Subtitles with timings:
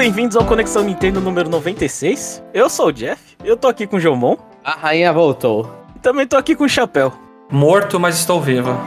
[0.00, 2.42] bem-vindos ao Conexão Nintendo número 96.
[2.54, 4.34] Eu sou o Jeff, eu tô aqui com o Jomon.
[4.64, 5.70] A rainha voltou.
[5.94, 7.12] E também tô aqui com o Chapéu.
[7.50, 8.80] Morto, mas estou viva.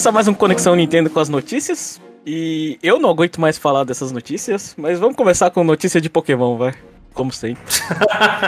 [0.00, 2.00] Começar mais um Conexão Nintendo com as notícias.
[2.26, 6.56] E eu não aguento mais falar dessas notícias, mas vamos começar com notícia de Pokémon,
[6.56, 6.72] vai.
[7.12, 7.62] Como sempre.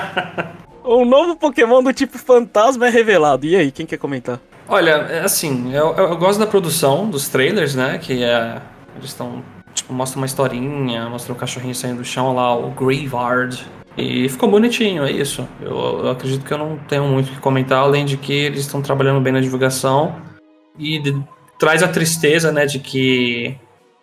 [0.83, 3.45] um novo Pokémon do tipo fantasma é revelado.
[3.45, 4.41] E aí, quem quer comentar?
[4.67, 7.99] Olha, é assim, eu, eu gosto da produção dos trailers, né?
[7.99, 8.59] Que é.
[8.97, 9.45] Eles estão.
[9.75, 13.63] Tipo, mostra uma historinha, mostra o cachorrinho saindo do chão lá, o Graveyard.
[13.99, 15.47] E ficou bonitinho, é isso.
[15.61, 18.61] Eu, eu acredito que eu não tenho muito o que comentar, além de que eles
[18.61, 20.17] estão trabalhando bem na divulgação.
[20.79, 21.23] E de-
[21.63, 23.57] traz a tristeza, né, de que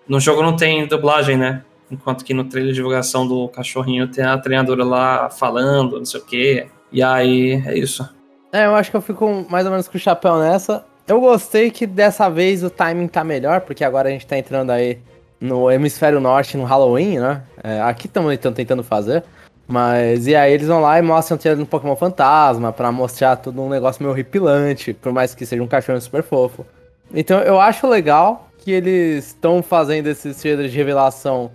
[0.07, 1.61] no jogo não tem dublagem, né?
[1.91, 6.21] Enquanto que no trailer de divulgação do cachorrinho tem a treinadora lá falando, não sei
[6.21, 6.67] o quê.
[6.89, 8.07] E aí, é isso.
[8.53, 10.85] É, eu acho que eu fico mais ou menos com o chapéu nessa.
[11.05, 14.69] Eu gostei que dessa vez o timing tá melhor, porque agora a gente tá entrando
[14.69, 14.97] aí
[15.41, 17.43] no hemisfério norte no Halloween, né?
[17.61, 19.21] É, aqui também estão tentando fazer.
[19.67, 23.35] Mas e aí eles vão lá e mostram o trailer do Pokémon Fantasma pra mostrar
[23.35, 26.65] tudo um negócio meio horripilante, por mais que seja um cachorro super fofo.
[27.13, 31.51] Então eu acho legal que eles estão fazendo esses trailers de revelação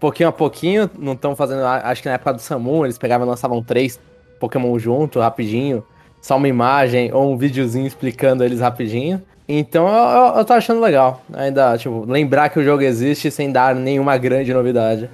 [0.00, 3.30] pouquinho a pouquinho, não estão fazendo, acho que na época do Samu eles pegavam e
[3.30, 4.00] lançavam três
[4.40, 5.84] Pokémon junto, rapidinho,
[6.22, 9.22] só uma imagem ou um videozinho explicando eles rapidinho.
[9.46, 13.52] Então eu, eu, eu tô achando legal, ainda, tipo, lembrar que o jogo existe sem
[13.52, 15.10] dar nenhuma grande novidade.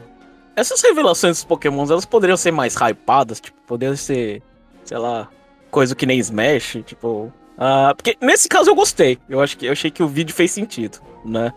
[0.54, 4.40] Essas revelações dos Pokémons, elas poderiam ser mais hypadas, tipo, poderiam ser,
[4.84, 5.28] sei lá,
[5.70, 7.32] coisa que nem Smash, tipo.
[7.58, 9.18] Ah, porque nesse caso eu gostei.
[9.28, 11.52] Eu acho que eu achei que o vídeo fez sentido, né?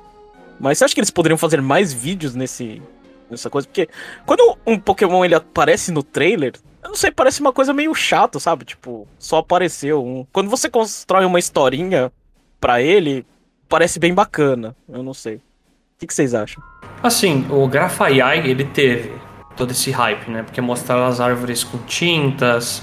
[0.60, 2.82] Mas você acha que eles poderiam fazer mais vídeos nesse
[3.30, 3.68] nessa coisa?
[3.68, 3.88] Porque
[4.26, 8.40] quando um Pokémon ele aparece no trailer, eu não sei, parece uma coisa meio chato,
[8.40, 8.66] sabe?
[8.66, 10.26] Tipo, só apareceu um.
[10.32, 12.12] Quando você constrói uma historinha
[12.60, 13.26] pra ele,
[13.68, 14.76] parece bem bacana.
[14.88, 15.36] Eu não sei.
[15.36, 15.42] O
[16.00, 16.64] que, que vocês acham?
[17.04, 19.12] Assim, o Grafaiai, ele teve
[19.56, 20.44] todo esse hype, né?
[20.44, 22.82] Porque mostraram as árvores com tintas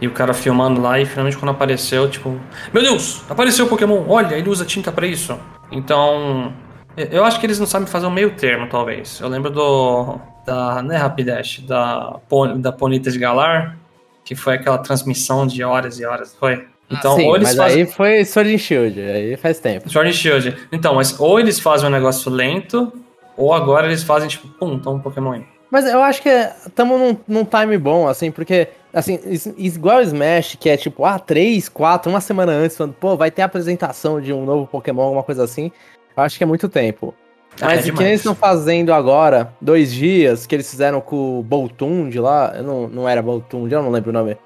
[0.00, 2.38] e o cara filmando lá e finalmente quando apareceu, tipo,
[2.72, 5.38] meu Deus, apareceu o Pokémon, olha, ele usa tinta pra isso.
[5.72, 6.52] Então,
[6.96, 9.20] eu- acho que eles não sabem fazer um meio termo, talvez.
[9.20, 12.16] Eu lembro do da, né, Rapidash, da
[12.56, 13.76] da Ponyta de Galar,
[14.24, 16.66] que foi aquela transmissão de horas e horas, foi.
[16.90, 19.90] Então, Sim, ou eles mas fazem aí foi Sword and Shield, aí faz tempo.
[19.90, 20.56] Sword and Shield.
[20.72, 22.90] Então, mas ou eles fazem um negócio lento,
[23.36, 25.44] ou agora eles fazem, tipo, pum, toma um Pokémon aí.
[25.70, 26.30] Mas eu acho que
[26.66, 29.18] estamos num, num time bom, assim, porque, assim,
[29.56, 33.30] igual o Smash, que é tipo, ah, três, quatro, uma semana antes, falando, pô, vai
[33.30, 35.70] ter a apresentação de um novo Pokémon, alguma coisa assim.
[36.16, 37.14] Eu acho que é muito tempo.
[37.60, 41.40] Ah, Mas é o que eles estão fazendo agora, dois dias, que eles fizeram com
[41.40, 44.36] o Boltund lá, não, não era Boltund, eu não lembro o nome.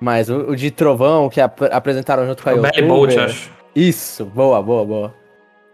[0.00, 3.50] Mas o, o de Trovão, que ap- apresentaram junto com a O Belly Bolt, acho.
[3.74, 5.14] isso, boa, boa, boa.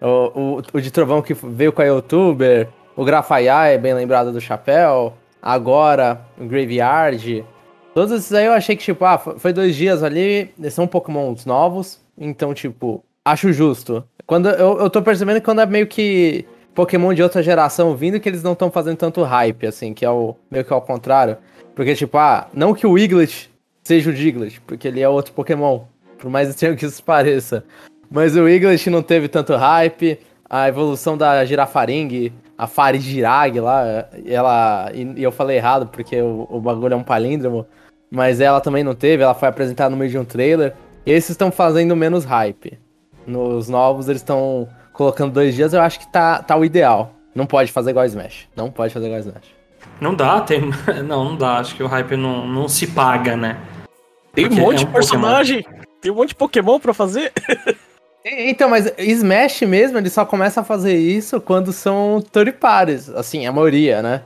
[0.00, 4.40] O, o, o de Trovão que veio com a youtuber, o Grafaiai, bem lembrado do
[4.40, 7.44] Chapéu, agora o Graveyard.
[7.94, 12.00] Todos esses aí eu achei que, tipo, ah, foi dois dias ali, são pokémons novos,
[12.16, 14.04] então, tipo, acho justo.
[14.26, 16.44] Quando eu, eu tô percebendo que quando é meio que
[16.74, 20.10] Pokémon de outra geração vindo, que eles não estão fazendo tanto hype, assim, que é
[20.10, 21.36] o meio que ao contrário.
[21.74, 23.50] Porque, tipo, ah, não que o Wiglet
[23.82, 25.80] seja o Diglett, porque ele é outro Pokémon,
[26.18, 27.64] por mais estranho que isso pareça.
[28.10, 34.90] Mas o Wiglet não teve tanto hype, a evolução da Girafaring, a Farigirag lá, ela.
[34.92, 37.64] E e eu falei errado porque o, o bagulho é um palíndromo,
[38.10, 40.74] mas ela também não teve, ela foi apresentada no meio de um trailer.
[41.06, 42.76] E esses estão fazendo menos hype.
[43.24, 47.12] Nos novos eles estão colocando dois dias, eu acho que tá, tá o ideal.
[47.32, 48.48] Não pode fazer igual Smash.
[48.56, 49.54] Não pode fazer igual Smash.
[50.00, 50.60] Não dá, tem.
[51.06, 51.58] Não, não dá.
[51.58, 53.56] Acho que o hype não, não se paga, né?
[54.32, 55.66] Tem um Porque monte é de um personagem,
[56.00, 57.32] tem um monte de Pokémon pra fazer.
[58.30, 63.46] Então, mas Smash mesmo, ele só começa a fazer isso quando são third parties, assim,
[63.46, 64.22] a maioria, né?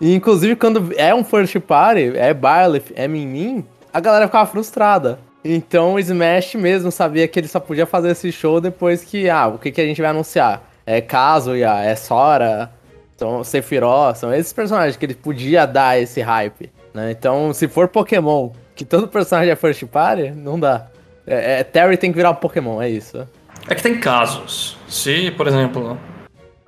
[0.00, 5.18] E inclusive quando é um first party, é Byleth, é Min, a galera ficava frustrada.
[5.44, 9.58] Então Smash mesmo sabia que ele só podia fazer esse show depois que, ah, o
[9.58, 10.62] que, que a gente vai anunciar?
[10.86, 12.70] É Kazuya, é Sora,
[13.16, 17.10] são Sephiroth, são esses personagens que ele podia dar esse hype, né?
[17.10, 20.86] Então, se for Pokémon, que todo personagem é first party, não dá.
[21.26, 23.26] É, é, Terry tem que virar um Pokémon, é isso.
[23.70, 24.76] É que tem casos.
[24.88, 25.96] Se, por exemplo,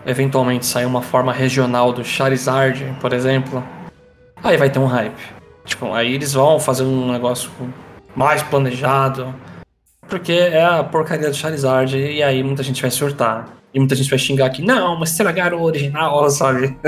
[0.07, 3.63] eventualmente sair uma forma regional do Charizard, por exemplo,
[4.43, 5.21] aí vai ter um hype.
[5.65, 7.51] Tipo, aí eles vão fazer um negócio
[8.15, 9.35] mais planejado.
[10.09, 13.49] Porque é a porcaria do Charizard e aí muita gente vai surtar.
[13.75, 16.79] E muita gente vai xingar aqui, não, mas estragaram o original, sabe?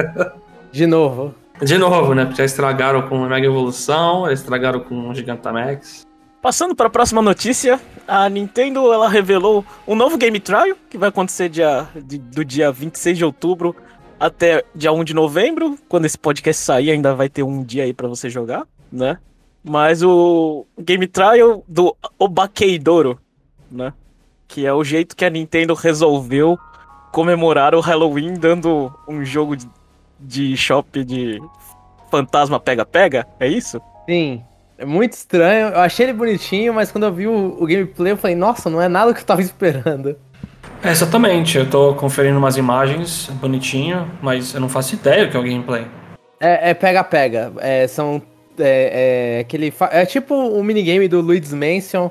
[0.70, 1.34] De novo.
[1.60, 2.24] De novo, né?
[2.24, 6.06] Porque já estragaram com o Mega Evolução, estragaram com o Gigantamax.
[6.44, 11.08] Passando para a próxima notícia, a Nintendo ela revelou um novo Game Trial que vai
[11.08, 13.74] acontecer dia, de, do dia 26 de outubro
[14.20, 15.78] até dia 1 de novembro.
[15.88, 19.16] Quando esse podcast sair, ainda vai ter um dia aí para você jogar, né?
[19.64, 23.18] Mas o Game Trial do Obakeidoro,
[23.70, 23.94] né?
[24.46, 26.58] Que é o jeito que a Nintendo resolveu
[27.10, 29.66] comemorar o Halloween dando um jogo de,
[30.20, 31.42] de shopping de
[32.10, 33.80] fantasma pega-pega, é isso?
[34.06, 34.44] Sim.
[34.84, 35.68] É muito estranho.
[35.68, 38.82] Eu achei ele bonitinho, mas quando eu vi o, o gameplay, eu falei, nossa, não
[38.82, 40.14] é nada que eu tava esperando.
[40.82, 45.36] É, exatamente, eu tô conferindo umas imagens bonitinho, mas eu não faço ideia do que
[45.38, 45.86] é o gameplay.
[46.38, 47.50] É pega-pega.
[47.58, 48.20] É, são.
[48.58, 52.10] É, é, aquele, é tipo o minigame do Luigi's Mansion.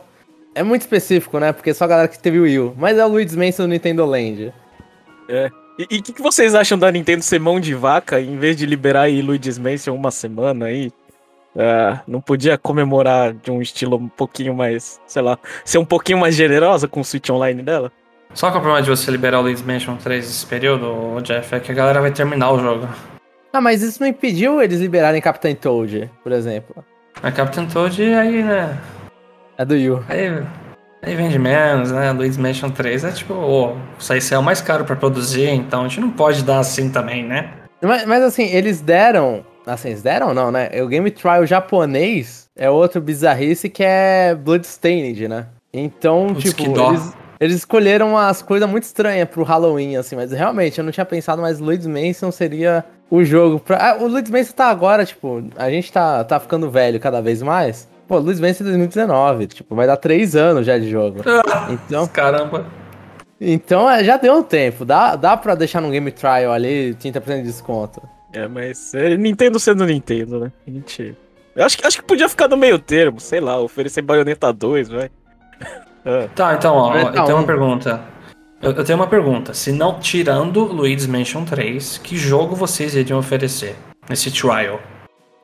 [0.56, 1.54] É muito específico, né?
[1.54, 2.74] Porque só a galera que teve o Wii.
[2.76, 4.52] Mas é o Luigi's Mansion do Nintendo Land.
[5.30, 5.52] É.
[5.78, 8.66] E o que, que, vocês acham da Nintendo ser mão de vaca em vez de
[8.66, 10.92] liberar aí Luigi's Mansion uma semana aí?
[11.56, 16.18] Uh, não podia comemorar de um estilo um pouquinho mais, sei lá, ser um pouquinho
[16.18, 17.92] mais generosa com o Switch Online dela?
[18.34, 21.72] Só o problema de você liberar o Luigi's Mansion 3 nesse período, Jeff, é que
[21.72, 22.88] a galera vai terminar o jogo.
[23.52, 26.84] Ah, mas isso não impediu eles liberarem Captain Toad, por exemplo.
[27.22, 28.76] A Captain Toad aí, né?
[29.56, 30.04] É do Yu.
[30.10, 30.44] Aí,
[31.04, 32.12] aí vende menos, né?
[32.12, 35.82] Luigi's Mansion 3 é tipo, oh, isso aí é o mais caro para produzir, então
[35.82, 37.52] a gente não pode dar assim também, né?
[37.80, 40.70] Mas, mas assim, eles deram Assim, eles deram não, né?
[40.82, 45.48] O Game Trial japonês é outro bizarrice que é Bloodstained, né?
[45.74, 50.78] Então, Putz, tipo, eles, eles escolheram as coisas muito estranhas pro Halloween, assim, mas realmente
[50.78, 53.92] eu não tinha pensado, mas Luigi's Mansion seria o jogo pra.
[53.92, 57.42] Ah, o Luigi's Mansion tá agora, tipo, a gente tá, tá ficando velho cada vez
[57.42, 57.88] mais.
[58.08, 61.22] Pô, Luigi's Mansion 2019, tipo, vai dar três anos já de jogo.
[61.70, 62.06] Então.
[62.08, 62.66] Caramba.
[63.40, 64.86] Então é, já deu um tempo.
[64.86, 68.02] Dá, dá pra deixar no Game Trial ali 30% de desconto.
[68.34, 70.52] É, mas é Nintendo sendo Nintendo, né?
[70.68, 71.16] A gente.
[71.56, 74.90] Eu acho que, acho que podia ficar no meio termo, sei lá, oferecer Bayonetta 2,
[74.90, 75.12] vai.
[76.06, 76.28] ah.
[76.36, 78.02] Tá, então, ó, eu tenho uma pergunta.
[78.60, 79.54] Eu, eu, tenho uma pergunta.
[79.54, 83.76] Se não, tirando Luigi's Mansion 3, que jogo vocês iriam oferecer
[84.10, 84.80] nesse trial?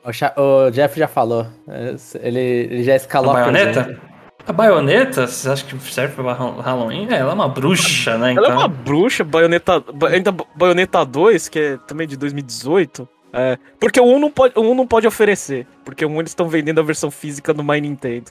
[0.02, 0.08] O,
[0.40, 1.46] o Jeff já falou.
[1.68, 4.00] É, ele, ele já escalou a Bayonetta?
[4.46, 7.06] A baioneta, você acha que serve pra Halloween?
[7.10, 8.32] É, ela é uma bruxa, né?
[8.32, 8.44] Então...
[8.44, 8.84] Ela é uma então.
[8.84, 9.84] bruxa, baioneta.
[10.10, 13.08] Ainda baioneta 2, que é também de 2018.
[13.32, 15.66] É, porque o 1 não pode, o 1 não pode oferecer.
[15.84, 18.30] Porque o 1 eles estão vendendo a versão física do My Nintendo.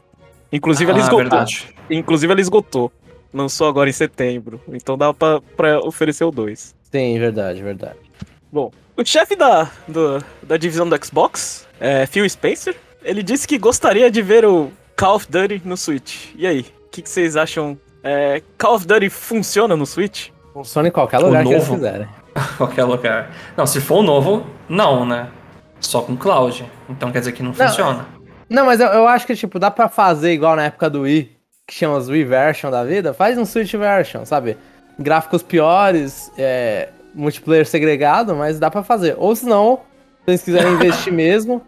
[0.51, 1.19] Inclusive ah, ela esgotou.
[1.19, 1.75] Verdade.
[1.89, 2.91] Inclusive ela esgotou.
[3.33, 4.59] Lançou agora em setembro.
[4.69, 6.75] Então dá pra, pra oferecer o 2.
[6.91, 7.97] Sim, verdade, verdade.
[8.51, 13.57] Bom, o chefe da, do, da divisão do Xbox, é, Phil Spencer, ele disse que
[13.57, 16.33] gostaria de ver o Call of Duty no Switch.
[16.35, 17.79] E aí, o que, que, vocês acham?
[18.03, 20.27] É, Call of Duty funciona no Switch?
[20.51, 22.07] Funciona em qualquer lugar que eles quiserem.
[22.57, 23.31] qualquer lugar.
[23.55, 25.29] Não, se for o novo, não, né?
[25.79, 26.69] Só com cloud.
[26.89, 28.07] Então quer dizer que não, não funciona.
[28.49, 31.31] Não, mas eu, eu, acho que, tipo, dá pra fazer igual na época do Wii,
[31.65, 33.13] que chama os Wii version da vida.
[33.13, 34.57] Faz um Switch version, sabe?
[34.99, 39.15] Gráficos piores, é, multiplayer segregado, mas dá pra fazer.
[39.17, 39.79] Ou se não,
[40.25, 41.61] se eles quiserem investir mesmo,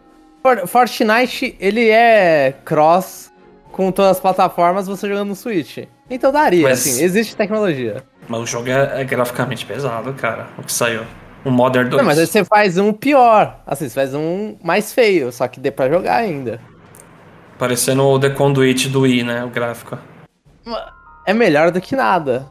[0.66, 3.32] Fortnite, ele é cross
[3.70, 5.78] com todas as plataformas, você jogando no Switch.
[6.10, 8.04] Então daria, mas, assim, existe tecnologia.
[8.28, 11.02] Mas o jogo é, é, graficamente pesado, cara, o que saiu.
[11.44, 12.00] O Modern 2.
[12.00, 13.60] Não, mas aí você faz um pior.
[13.66, 16.60] Assim, você faz um mais feio, só que dê pra jogar ainda.
[17.58, 19.98] Parecendo o The Conduit do Wii, né, o gráfico.
[21.26, 22.46] É melhor do que nada.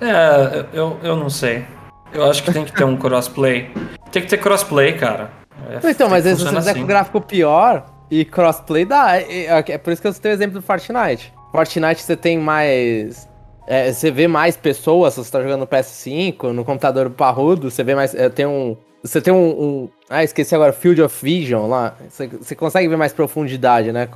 [0.00, 1.64] É, eu, eu não sei.
[2.12, 3.70] Eu acho que tem que ter um crossplay.
[4.10, 5.30] Tem que ter crossplay, cara.
[5.68, 6.80] É, então, mas se você fizer assim.
[6.80, 9.16] com gráfico pior e crossplay dá.
[9.18, 11.32] É, é, é, por isso que eu citei o exemplo do Fortnite.
[11.50, 13.28] Fortnite você tem mais.
[13.66, 17.82] É, você vê mais pessoas, se você tá jogando no PS5, no computador parrudo, você
[17.84, 18.14] vê mais.
[18.14, 18.76] É, tem um.
[19.02, 21.96] Você tem um, um, Ah, esqueci agora, Field of Vision lá.
[22.08, 24.08] Você, você consegue ver mais profundidade, né?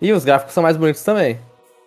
[0.00, 1.38] E os gráficos são mais bonitos também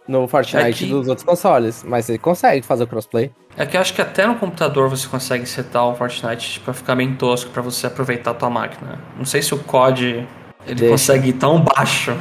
[0.08, 0.86] no Fortnite é que...
[0.86, 3.32] dos outros consoles, mas ele consegue fazer o crossplay.
[3.56, 6.96] É que eu acho que até no computador você consegue setar o Fortnite para ficar
[6.96, 9.00] bem tosco para você aproveitar a tua máquina.
[9.18, 10.28] Não sei se o COD
[10.66, 10.92] ele Deixa.
[10.92, 12.18] consegue ir tão baixo.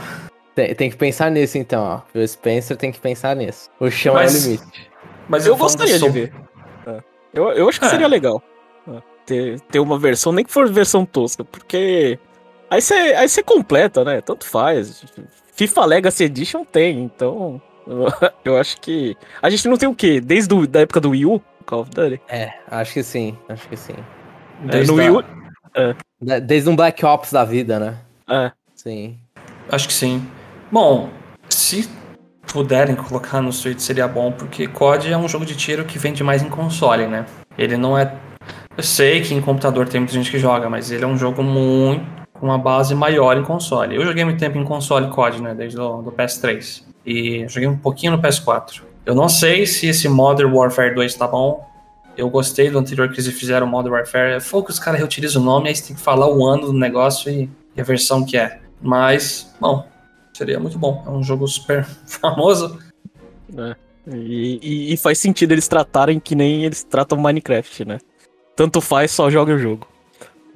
[0.55, 2.19] Tem, tem, que pensar nisso então, ó.
[2.19, 3.71] O Spencer tem que pensar nisso.
[3.81, 4.91] O chão mas, é o limite.
[5.29, 6.33] Mas eu, eu gostaria de ver.
[6.87, 7.01] É.
[7.33, 7.89] Eu, eu acho que é.
[7.89, 8.43] seria legal.
[8.87, 9.03] É.
[9.25, 12.19] Ter, ter uma versão, nem que for versão tosca, porque
[12.69, 14.21] aí você aí completa, né?
[14.21, 15.03] Tanto faz.
[15.55, 17.61] FIFA Legacy Edition tem, então
[18.45, 19.17] Eu acho que.
[19.41, 20.21] A gente não tem o quê?
[20.21, 21.43] Desde a da época do Wii U?
[21.67, 22.21] Call of Duty?
[22.29, 23.37] É, acho que sim.
[23.49, 23.95] Acho que sim.
[24.65, 25.25] Desde no Wii U.
[25.75, 26.41] É.
[26.41, 27.99] Desde um Black Ops da vida, né?
[28.29, 28.53] É.
[28.75, 29.19] Sim.
[29.71, 30.27] Acho que sim.
[30.71, 31.09] Bom,
[31.49, 31.89] se
[32.53, 36.23] puderem colocar no Switch seria bom, porque COD é um jogo de tiro que vende
[36.23, 37.25] mais em console, né?
[37.57, 38.15] Ele não é.
[38.77, 41.43] Eu sei que em computador tem muita gente que joga, mas ele é um jogo
[41.43, 42.05] muito.
[42.35, 43.95] com uma base maior em console.
[43.95, 45.55] Eu joguei muito tempo em console COD, né?
[45.55, 46.83] Desde o do PS3.
[47.05, 48.83] E joguei um pouquinho no PS4.
[49.05, 51.69] Eu não sei se esse Modern Warfare 2 tá bom.
[52.17, 54.41] Eu gostei do anterior que eles fizeram, Modern Warfare.
[54.41, 56.73] Foi que os caras reutilizam o nome, aí você tem que falar o ano do
[56.73, 58.61] negócio e, e a versão que é.
[58.81, 59.87] Mas, bom,
[60.33, 61.03] seria muito bom.
[61.07, 62.79] É um jogo super famoso.
[63.57, 63.77] É.
[64.15, 67.99] E, e, e, faz sentido eles tratarem que nem eles tratam Minecraft, né?
[68.57, 69.87] Tanto faz, só joga o jogo.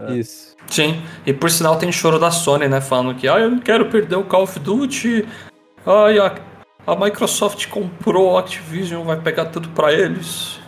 [0.01, 0.15] É.
[0.15, 0.57] Isso.
[0.69, 2.81] Sim, e por sinal tem choro da Sony, né?
[2.81, 5.25] Falando que, ah, eu não quero perder o Call of Duty.
[5.87, 6.35] Ai, a,
[6.87, 10.59] a Microsoft comprou a Activision, vai pegar tudo pra eles.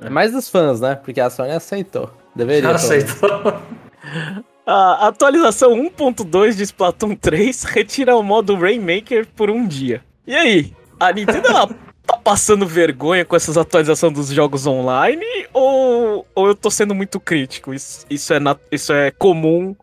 [0.00, 0.94] É mais dos fãs, né?
[0.94, 2.10] Porque a Sony aceitou.
[2.34, 2.70] Deveria.
[2.70, 3.28] Já aceitou.
[4.64, 10.04] A atualização 1.2 de Splatoon 3 retira o modo Rainmaker por um dia.
[10.24, 10.72] E aí?
[11.00, 11.66] A Nintendo ela
[12.06, 15.26] tá passando vergonha com essas atualizações dos jogos online?
[15.52, 17.74] Ou, ou eu tô sendo muito crítico?
[17.74, 18.38] Isso, isso, é,
[18.70, 19.74] isso é comum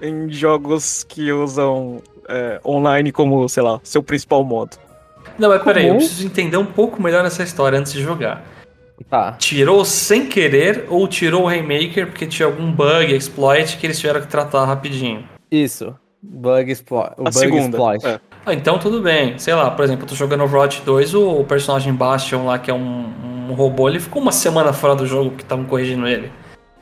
[0.00, 4.76] em jogos que usam é, online como, sei lá, seu principal modo.
[5.38, 8.44] Não, mas peraí, eu preciso entender um pouco melhor essa história antes de jogar.
[9.10, 9.32] Tá.
[9.32, 14.20] Tirou sem querer ou tirou o Remaker porque tinha algum bug, exploit que eles tiveram
[14.20, 15.24] que tratar rapidinho?
[15.50, 15.94] Isso.
[16.22, 17.12] Bug exploit.
[17.18, 17.68] O A bug segunda.
[17.68, 18.06] exploit.
[18.06, 18.20] É.
[18.46, 19.38] Ah, então tudo bem.
[19.38, 22.70] Sei lá, por exemplo, eu tô jogando Overwatch 2, o, o personagem Bastion lá, que
[22.70, 23.06] é um,
[23.50, 26.30] um, robô, ele ficou uma semana fora do jogo porque estavam corrigindo ele.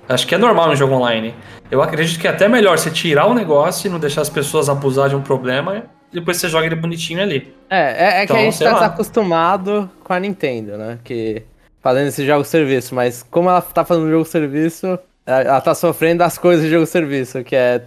[0.09, 1.35] Acho que é normal no jogo online.
[1.71, 4.68] Eu acredito que é até melhor você tirar o negócio e não deixar as pessoas
[4.68, 7.54] abusar de um problema e depois você joga ele bonitinho ali.
[7.71, 8.78] É, é, é Então, que a gente sei tá lá.
[8.80, 10.99] desacostumado com a Nintendo, né?
[11.02, 11.42] Que
[11.80, 16.37] fazendo esse jogo serviço, mas como ela tá fazendo jogo serviço, ela tá sofrendo das
[16.37, 17.82] coisas de jogo serviço, que é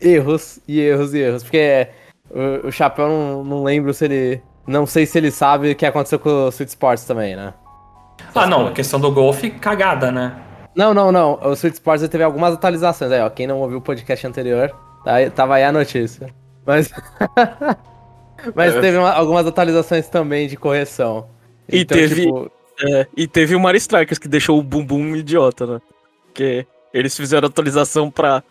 [0.00, 1.42] erros e erros e erros.
[1.42, 1.88] Porque
[2.30, 4.42] o, o Chapéu não, não lembro se ele.
[4.66, 7.52] Não sei se ele sabe o que aconteceu com o Sweet Sports também, né?
[8.32, 10.36] Ah, não, a questão do golfe, cagada, né?
[10.74, 11.38] Não, não, não.
[11.42, 13.10] O Sweet Sports teve algumas atualizações.
[13.12, 14.70] Aí, ó, quem não ouviu o podcast anterior,
[15.04, 16.28] tá tava aí a notícia.
[16.64, 16.90] Mas.
[18.54, 18.80] Mas É.
[18.80, 21.28] teve uma- algumas atualizações também de correção.
[21.68, 22.50] E teve- tipo,
[22.84, 25.80] É, e teve o Mario Strikers que deixou o bumbum idiota, né?
[26.26, 28.42] Porque eles fizeram atualização pra,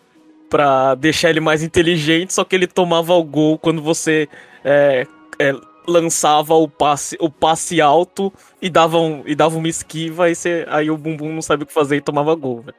[0.48, 4.28] pra deixar ele mais inteligente, só que ele tomava o gol quando você
[4.64, 5.06] é,
[5.38, 5.52] é,
[5.86, 10.64] lançava o passe, o passe alto e dava, um, e dava uma esquiva, aí, você,
[10.70, 12.76] aí o bumbum não sabia o que fazer e tomava gol, velho.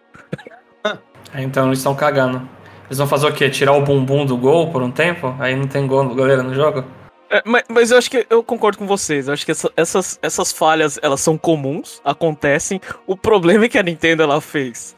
[1.35, 2.47] Então eles estão cagando.
[2.85, 3.49] Eles vão fazer o quê?
[3.49, 5.35] Tirar o bumbum do gol por um tempo?
[5.39, 6.85] Aí não tem gol, goleiro no jogo?
[7.27, 9.27] É, mas, mas eu acho que eu concordo com vocês.
[9.27, 12.79] Eu acho que essa- essas, essas falhas elas são comuns, acontecem.
[13.07, 14.95] O problema é que a Nintendo ela fez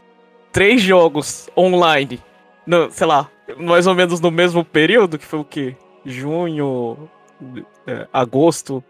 [0.51, 2.22] três jogos online,
[2.68, 5.74] no, sei lá, mais ou menos no mesmo período, que foi o quê?
[6.06, 7.10] Junho,
[7.88, 8.84] é, agosto,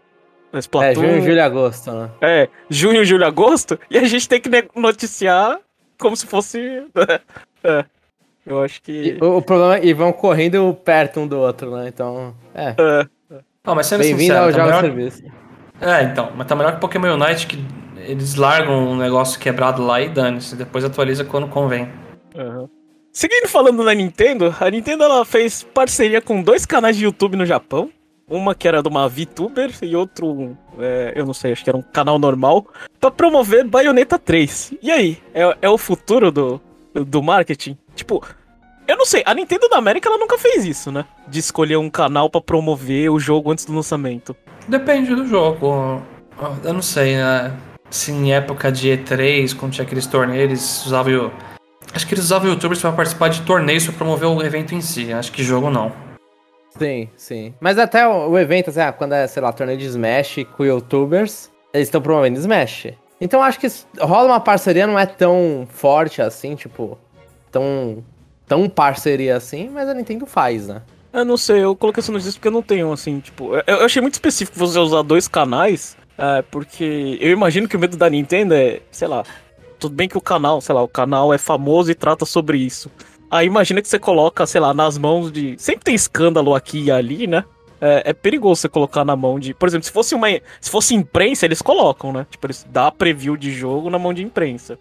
[0.52, 0.94] é, Splatoon.
[0.94, 2.10] junho, julho e agosto, né?
[2.20, 5.58] É, junho, julho, agosto, e a gente tem que noticiar
[5.98, 6.84] como se fosse.
[7.64, 7.84] é,
[8.46, 9.18] eu acho que.
[9.20, 11.88] E, o, o problema é e vão correndo perto um do outro, né?
[11.88, 12.74] Então, é.
[12.78, 14.80] é, Ah, mas sendo Bem-vindo sincero, ao tá jogo melhor...
[14.82, 15.22] serviço.
[15.80, 17.62] É, então, mas tá melhor que Pokémon Unite que
[17.98, 20.56] eles largam um negócio quebrado lá e dane-se.
[20.56, 21.88] Depois atualiza quando convém.
[22.34, 22.68] Aham.
[23.12, 27.46] Seguindo falando da Nintendo, a Nintendo ela fez parceria com dois canais de YouTube no
[27.46, 27.90] Japão.
[28.28, 31.76] Uma que era de uma VTuber e outro, é, eu não sei, acho que era
[31.76, 32.66] um canal normal,
[32.98, 34.74] pra promover Bayonetta 3.
[34.82, 36.60] E aí, é, é o futuro do,
[36.92, 37.78] do marketing?
[37.94, 38.26] Tipo,
[38.88, 41.04] eu não sei, a Nintendo da América ela nunca fez isso, né?
[41.28, 44.34] De escolher um canal pra promover o jogo antes do lançamento.
[44.66, 46.02] Depende do jogo.
[46.64, 47.56] Eu não sei, né?
[47.90, 51.30] Se em época de E3, quando tinha aqueles torneios, eles usavam.
[51.94, 55.12] Acho que eles usavam youtubers pra participar de torneios pra promover o evento em si.
[55.12, 55.92] Acho que jogo não.
[56.78, 57.54] Sim, sim.
[57.60, 60.64] Mas até o, o evento, assim, ah, quando é, sei lá, torneio de Smash com
[60.64, 62.88] youtubers, eles estão promovendo Smash.
[63.20, 63.66] Então acho que
[63.98, 66.98] rola uma parceria, não é tão forte assim, tipo,
[67.50, 68.04] tão,
[68.46, 70.82] tão parceria assim, mas a Nintendo faz, né?
[71.12, 73.54] Eu não sei, eu coloquei essa notícia porque eu não tenho, assim, tipo.
[73.54, 77.78] Eu, eu achei muito específico você usar dois canais, é, porque eu imagino que o
[77.78, 79.24] medo da Nintendo é, sei lá.
[79.78, 82.90] Tudo bem que o canal, sei lá, o canal é famoso e trata sobre isso.
[83.30, 85.54] Aí imagina que você coloca, sei lá, nas mãos de.
[85.58, 87.44] Sempre tem escândalo aqui e ali, né?
[87.80, 89.52] É, é perigoso você colocar na mão de.
[89.52, 90.28] Por exemplo, se fosse uma.
[90.60, 92.26] Se fosse imprensa, eles colocam, né?
[92.30, 94.78] Tipo, eles dão preview de jogo na mão de imprensa.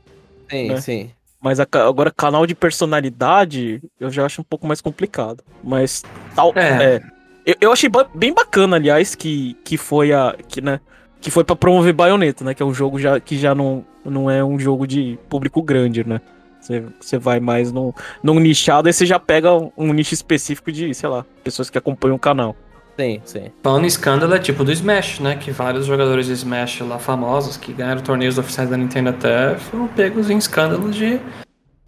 [0.50, 0.82] Sim, Né?
[0.82, 1.12] sim.
[1.42, 5.44] Mas a agora, canal de personalidade, eu já acho um pouco mais complicado.
[5.64, 6.04] Mas
[6.36, 6.54] tal.
[6.56, 6.96] É.
[6.96, 7.02] É.
[7.46, 10.36] Eu, eu achei ba- bem bacana, aliás, que, que foi a.
[10.48, 10.80] Que, né,
[11.22, 12.54] que foi pra promover Bayonetta, né?
[12.54, 16.08] Que é um jogo já, que já não, não é um jogo de público grande,
[16.08, 16.22] né?
[16.66, 17.94] Você, você vai mais num,
[18.24, 21.78] num nichado, aí você já pega um, um nicho específico de, sei lá, pessoas que
[21.78, 22.56] acompanham o canal.
[22.98, 23.52] Sim, sim.
[23.62, 25.36] Falando em escândalo, é tipo do Smash, né?
[25.36, 29.88] Que vários jogadores de Smash lá famosos, que ganharam torneios oficiais da Nintendo até, foram
[29.88, 31.20] pegos em escândalos de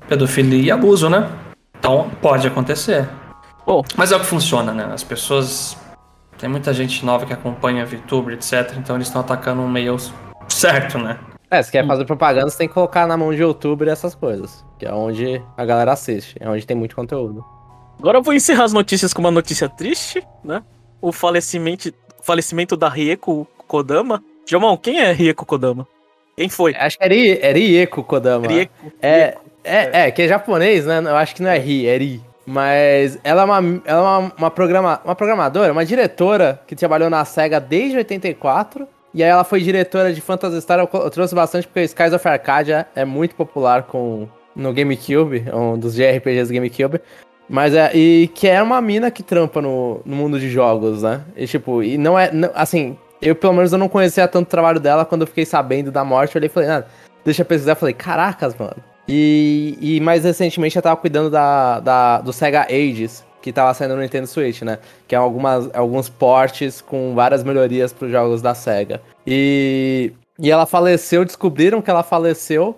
[0.08, 1.28] pedofilia e abuso, né?
[1.80, 3.08] Então, pode acontecer.
[3.66, 4.90] Bom, Mas é o que funciona, né?
[4.94, 5.78] As pessoas.
[6.38, 8.76] Tem muita gente nova que acompanha VTuber, etc.
[8.78, 9.98] Então eles estão atacando um meio
[10.48, 11.18] certo, né?
[11.50, 14.66] É, se quer fazer propaganda, você tem que colocar na mão de youtuber essas coisas.
[14.78, 17.44] Que é onde a galera assiste, é onde tem muito conteúdo.
[18.00, 20.62] agora eu vou encerrar as notícias com uma notícia triste, né?
[21.02, 24.22] O falecimento, falecimento da Rieko Kodama.
[24.46, 25.88] Jomon, quem é Rieko Kodama?
[26.36, 26.76] Quem foi?
[26.76, 28.48] Acho que era, I, era Ieko Kodama.
[28.48, 28.74] Rieko.
[29.02, 31.00] É, é, é, que é japonês, né?
[31.00, 32.22] Eu acho que não é Ri, é Ri.
[32.46, 37.10] Mas ela é, uma, ela é uma, uma, programa, uma programadora, uma diretora que trabalhou
[37.10, 38.88] na SEGA desde 84.
[39.18, 40.78] E aí ela foi diretora de Phantasy Star.
[40.78, 45.56] Eu, eu trouxe bastante porque Skies of Arcadia é muito popular com, no GameCube, é
[45.56, 47.02] um dos JRPGs do GameCube.
[47.50, 47.92] Mas é.
[47.98, 51.22] E que é uma mina que trampa no, no mundo de jogos, né?
[51.36, 52.32] E tipo, e não é.
[52.32, 55.46] não- assim, eu pelo menos eu não conhecia tanto o trabalho dela quando eu fiquei
[55.46, 56.36] sabendo da morte.
[56.36, 56.86] Eu olhei e falei, ah,
[57.26, 57.72] deixa eu pesquisar.
[57.72, 58.78] Eu falei, caracas, mano.
[59.08, 63.96] E, e mais recentemente eu tava cuidando da, da, do Sega Ages, que tava saindo
[63.96, 64.80] no Nintendo Switch, né?
[65.08, 69.02] Que é algumas, alguns portes com várias melhorias pros jogos da Sega.
[69.26, 72.78] E, e ela faleceu, descobriram que ela faleceu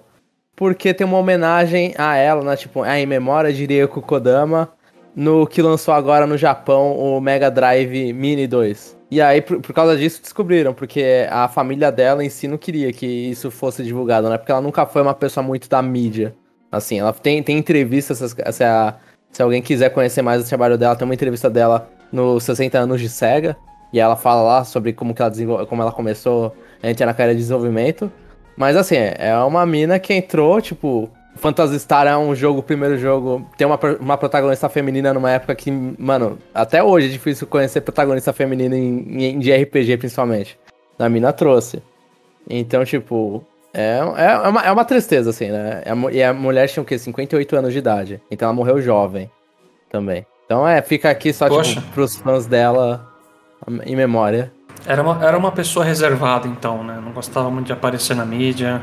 [0.55, 2.55] porque tem uma homenagem a ela, né?
[2.55, 4.69] Tipo, ah, em memória de Rieko Kodama,
[5.15, 8.97] no que lançou agora no Japão o Mega Drive Mini 2.
[9.11, 12.91] E aí, por, por causa disso, descobriram, porque a família dela em si não queria
[12.93, 14.37] que isso fosse divulgado, né?
[14.37, 16.35] Porque ela nunca foi uma pessoa muito da mídia.
[16.71, 18.95] Assim, ela tem, tem entrevistas, se, se, a-
[19.31, 22.99] se alguém quiser conhecer mais o trabalho dela, tem uma entrevista dela no 60 anos
[23.01, 23.55] de SEGA.
[23.91, 27.13] E ela fala lá sobre como, que ela, desenvol- como ela começou a entrar na
[27.13, 28.11] carreira de desenvolvimento.
[28.55, 31.09] Mas assim, é uma mina que entrou, tipo.
[31.35, 33.47] Phantasy Star é um jogo, primeiro jogo.
[33.57, 38.33] Tem uma, uma protagonista feminina numa época que, mano, até hoje é difícil conhecer protagonista
[38.33, 40.59] feminina em, em de RPG, principalmente.
[40.99, 41.81] A mina trouxe.
[42.49, 43.43] Então, tipo.
[43.73, 45.83] É, é, é, uma, é uma tristeza, assim, né?
[45.85, 46.97] É E a mulher tinha o quê?
[46.97, 48.21] 58 anos de idade.
[48.29, 49.29] Então ela morreu jovem
[49.89, 50.25] também.
[50.45, 51.75] Então é, fica aqui só, Poxa.
[51.75, 53.07] tipo, pros fãs dela
[53.85, 54.51] em memória.
[54.85, 56.99] Era uma, era uma pessoa reservada, então, né?
[57.03, 58.81] Não gostava muito de aparecer na mídia.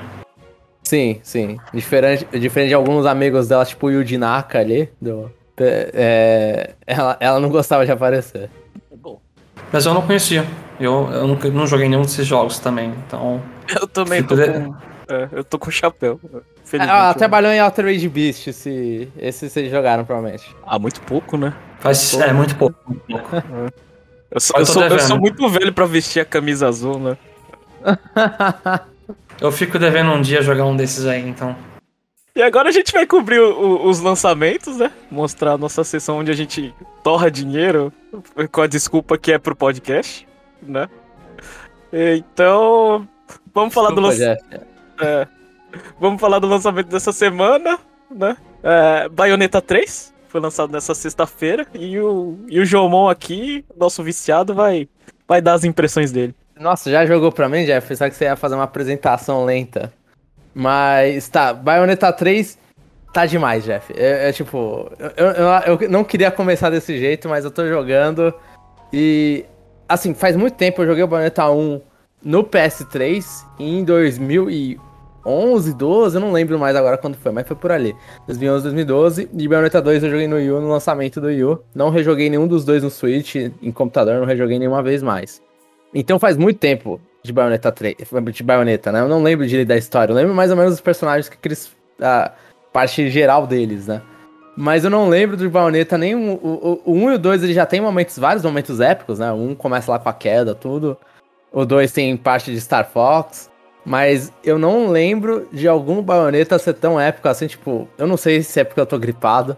[0.84, 1.58] Sim, sim.
[1.74, 4.88] Diferente, diferente de alguns amigos dela, tipo o Yuji Naka ali.
[5.00, 8.50] Do, é, ela, ela não gostava de aparecer.
[9.72, 10.46] Mas eu não conhecia.
[10.78, 12.92] Eu, eu nunca, não joguei nenhum desses jogos também.
[13.06, 13.40] Então.
[13.80, 14.74] eu também tô Fico com.
[15.08, 16.20] É, eu tô com chapéu.
[16.72, 20.54] Ela eu- trabalhou em Alter Age Beast, se, esse vocês jogaram, provavelmente.
[20.66, 21.54] Ah, muito pouco, né?
[21.78, 22.14] Faz.
[22.14, 22.76] É, muito pouco.
[22.86, 23.36] Muito pouco.
[24.30, 27.16] Eu sou, Eu eu sou, eu sou muito velho pra vestir a camisa azul, né?
[29.40, 31.54] Eu fico devendo um dia jogar um desses aí, então.
[32.36, 34.92] E agora a gente vai cobrir o- o- os lançamentos, né?
[35.10, 36.72] Mostrar a nossa sessão onde a gente
[37.02, 37.90] torra dinheiro
[38.52, 40.28] com a desculpa que é pro podcast,
[40.62, 40.86] né?
[41.92, 43.08] Então,
[43.54, 44.66] vamos falar do Desculpa, lançamento.
[45.00, 45.28] Jeff.
[45.98, 47.78] Vamos falar do lançamento dessa semana,
[48.10, 48.36] né?
[48.62, 54.54] É, Bayonetta 3 foi lançado nessa sexta-feira e o, e o Jomon aqui, nosso viciado,
[54.54, 54.88] vai,
[55.26, 56.34] vai dar as impressões dele.
[56.58, 57.86] Nossa, já jogou pra mim, Jeff?
[57.88, 59.92] Pensava que você ia fazer uma apresentação lenta.
[60.58, 62.58] Mas tá, Bayonetta 3
[63.12, 63.92] tá demais, Jeff.
[63.94, 68.32] É, é tipo, eu, eu, eu não queria começar desse jeito, mas eu tô jogando.
[68.90, 69.44] E
[69.86, 71.78] assim, faz muito tempo eu joguei o Bayonetta 1
[72.24, 73.22] no PS3
[73.58, 77.94] em 2011, 12, eu não lembro mais agora quando foi, mas foi por ali.
[78.26, 79.28] 2011, 2012.
[79.36, 81.62] E Bayonetta 2 eu joguei no Wii U, no lançamento do Wii U.
[81.74, 85.42] Não rejoguei nenhum dos dois no Switch, em computador, não rejoguei nenhuma vez mais.
[85.92, 87.96] Então faz muito tempo de Bayonetta 3,
[88.32, 89.00] de Bayonetta, né?
[89.00, 90.12] Eu não lembro direito da história.
[90.12, 91.74] Eu lembro mais ou menos dos personagens que eles.
[92.00, 92.32] A
[92.72, 94.02] parte geral deles, né?
[94.56, 97.52] Mas eu não lembro do Bayonetta nem o, o, o 1 e o 2 ele
[97.52, 99.30] já tem momentos, vários momentos épicos, né?
[99.32, 100.96] O 1 começa lá com a queda, tudo.
[101.52, 103.50] O 2 tem parte de Star Fox.
[103.84, 108.42] Mas eu não lembro de algum Bayonetta ser tão épico assim, tipo, eu não sei
[108.42, 109.56] se é porque eu tô gripado.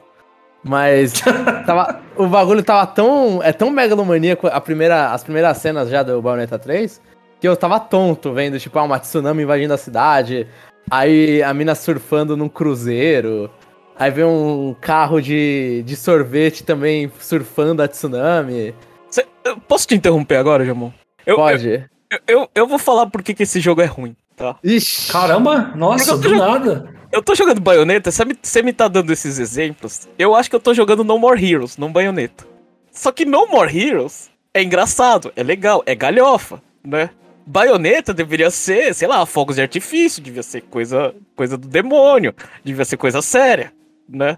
[0.62, 1.14] Mas
[1.64, 3.40] tava, o bagulho tava tão.
[3.42, 7.00] É tão megalomaníaco a primeira, as primeiras cenas já do Bayonetta 3
[7.40, 10.46] que eu tava tonto vendo, tipo, ah, uma tsunami invadindo a cidade.
[10.90, 13.50] Aí a mina surfando num cruzeiro.
[13.98, 18.74] Aí vem um carro de, de sorvete também surfando a tsunami.
[19.10, 19.26] Cê-
[19.66, 20.92] posso te interromper agora, Jomon?
[21.26, 21.84] Eu, Pode.
[22.10, 24.56] Eu, eu, eu vou falar por que que esse jogo é ruim, tá?
[24.64, 25.12] Ixi.
[25.12, 25.72] Caramba!
[25.74, 26.94] Nossa, do tô nada.
[27.10, 30.06] Eu tô jogando Bayonetta, você me, você me tá dando esses exemplos.
[30.18, 32.46] Eu acho que eu tô jogando No More Heroes, não Bayonetta.
[32.92, 37.10] Só que No More Heroes é engraçado, é legal, é galhofa, né?
[37.48, 42.84] Bayonetta deveria ser, sei lá, fogos de artifício, devia ser coisa, coisa do demônio, devia
[42.84, 43.72] ser coisa séria,
[44.06, 44.36] né?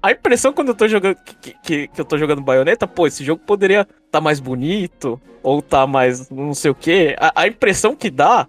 [0.00, 3.24] A impressão quando eu tô jogando que, que, que eu tô jogando Bayonetta, pô, esse
[3.24, 7.16] jogo poderia tá mais bonito, ou tá mais não sei o quê.
[7.18, 8.46] A, a impressão que dá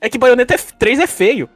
[0.00, 1.48] é que Bayonetta 3 é feio.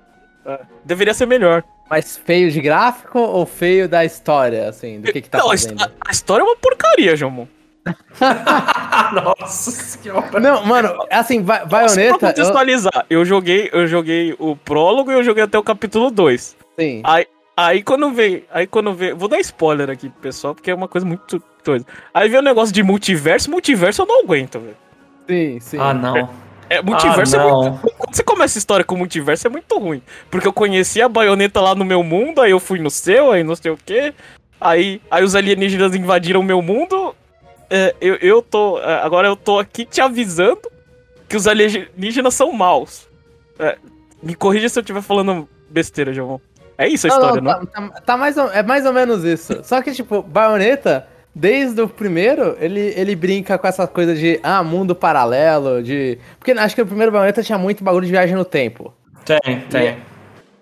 [0.45, 1.65] É, deveria ser melhor.
[1.91, 5.51] Mas feio de gráfico ou feio da história, assim, do que que tá não, a,
[5.51, 5.81] fazendo?
[5.81, 7.47] his- a história é uma porcaria, Jomon.
[9.13, 10.41] Nossa senhora.
[10.41, 13.25] Não, mano, assim, Ba- Só pra eu- contextualizar, eu...
[13.25, 16.57] joguei, eu joguei o prólogo e eu joguei até o capítulo 2.
[16.79, 17.01] Sim.
[17.05, 18.45] Aí, aí quando vem.
[18.53, 19.15] Aí quando vem.
[19.15, 21.85] Vou dar spoiler aqui pro pessoal, porque é uma coisa muito doida.
[22.13, 24.77] Aí vem o negócio de multiverso, multiverso eu não aguento, velho.
[25.29, 25.79] Sim, sim.
[25.81, 26.29] Ah, não.
[26.69, 27.63] É, multiverso Ah, é não.
[27.63, 27.81] muito.
[27.97, 30.03] Quando você começa a história com multiverso é muito ruim.
[30.31, 33.43] Porque eu conheci a baioneta lá no meu mundo, aí eu fui no seu, aí
[33.43, 34.13] não sei o quê.
[34.61, 37.15] Aí, aí os alienígenas invadiram o meu mundo.
[37.71, 38.79] É, eu, eu tô.
[38.81, 40.61] é, Agora eu tô aqui te avisando
[41.29, 43.09] que os alienígenas são maus.
[43.59, 43.77] É,
[44.23, 46.41] me corrija se eu estiver falando besteira, João.
[46.79, 47.67] É isso a Não, história, não, não?
[47.67, 49.61] tá, tá- tá mais ou, é mais ou menos isso.
[49.65, 54.63] Só que, tipo, Bayonetta, desde o primeiro, ele, ele brinca com essa coisa de, ah,
[54.63, 56.19] mundo paralelo, de...
[56.39, 58.93] Porque acho que o primeiro Bayonetta tinha muito bagulho de viagem no tempo.
[59.25, 59.97] Tem, tem.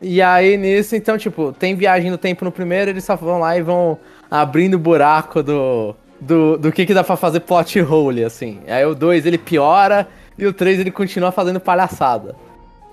[0.00, 3.56] E aí, nisso, então, tipo, tem viagem no tempo no primeiro, eles só vão lá
[3.58, 3.98] e vão
[4.30, 5.96] abrindo o buraco do...
[6.20, 8.60] Do, do que que dá pra fazer plot hole, assim.
[8.66, 10.06] Aí o 2 ele piora
[10.38, 12.34] e o 3 ele continua fazendo palhaçada.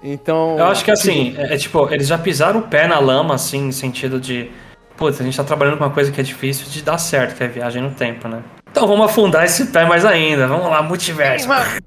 [0.04, 0.58] Então...
[0.58, 3.66] Eu acho que assim, é, é tipo, eles já pisaram o pé na lama, assim,
[3.68, 4.50] no sentido de.
[4.98, 7.44] Putz, a gente tá trabalhando com uma coisa que é difícil de dar certo, que
[7.44, 8.42] é viagem no tempo, né?
[8.70, 10.48] Então vamos afundar esse pé mais ainda.
[10.48, 11.48] Vamos lá, multiverso.
[11.48, 11.80] Mas,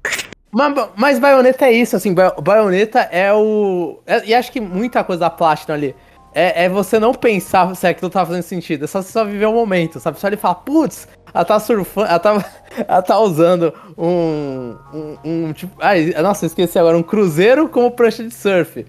[0.51, 3.99] mas, mas Bayonetta é isso, assim, Ba- Bayonetta é o.
[4.05, 5.95] é- e acho que muita coisa da Platinum ali
[6.35, 9.45] é, é você não pensar se aquilo tá fazendo sentido, é só você só viver
[9.45, 10.19] o momento, sabe?
[10.19, 12.45] Só ele fala, putz, ela tá surfando, ela tá,
[12.85, 15.73] ela tá usando um, um, um, tipo.
[15.79, 18.85] Ai, nossa, eu esqueci agora, um cruzeiro como prancha de surf.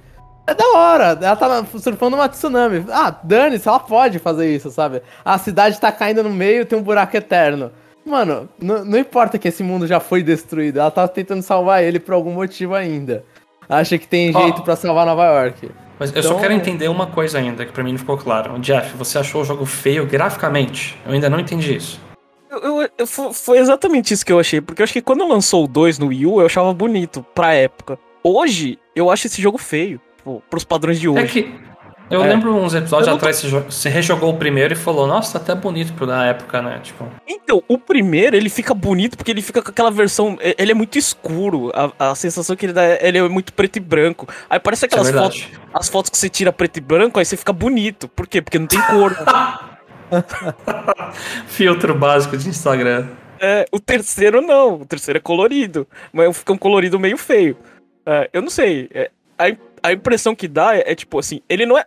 [0.48, 2.84] É da hora, ela tá surfando uma tsunami.
[2.90, 5.02] Ah, dane-se, ela pode fazer isso, sabe?
[5.24, 7.70] A cidade tá caindo no meio tem um buraco eterno.
[8.04, 12.14] Mano, não, importa que esse mundo já foi destruído, ela tá tentando salvar ele por
[12.14, 13.24] algum motivo ainda.
[13.68, 15.68] Acha que tem jeito pra salvar Nova York.
[15.98, 18.58] Mas eu só Então- quero entender uma coisa ainda, que pra mim não ficou claro.
[18.58, 20.96] Jeff, você achou o jogo feio graficamente?
[21.06, 22.00] Eu ainda não entendi isso.
[22.50, 25.26] Eu, eu- eu- fo- foi exatamente isso que eu achei, porque eu acho que quando
[25.26, 27.98] lançou o 2 no Wii U, eu achava bonito pra época.
[28.22, 31.20] Hoje, eu acho esse jogo feio, tipo, pros padrões de hoje.
[31.22, 31.54] É que.
[32.08, 32.28] Eu É.
[32.28, 35.52] lembro uns episódios tô- atrás, você, jo- você rejogou o primeiro e falou, nossa, tá
[35.52, 36.78] até bonito pra época, né?
[36.80, 37.04] Tipo.
[37.26, 40.38] Então, o primeiro, ele fica bonito porque ele fica com aquela versão.
[40.40, 41.72] Ele é muito escuro.
[41.98, 44.28] A, a sensação que ele dá, é- ele é muito preto e branco.
[44.48, 45.48] Aí parece é aquelas verdade.
[45.50, 45.60] fotos.
[45.74, 48.06] As fotos que você tira preto e branco, aí você fica bonito.
[48.08, 48.40] Por quê?
[48.40, 49.16] Porque não tem cor.
[51.48, 53.06] Filtro básico de Instagram.
[53.40, 54.74] É, o terceiro não.
[54.82, 55.86] O terceiro é colorido.
[56.12, 57.56] Mas fica um colorido meio feio.
[58.06, 58.88] É, eu não sei.
[58.94, 59.10] é,
[59.86, 61.84] a, im- a impressão que dá é, é, tipo assim, ele não é.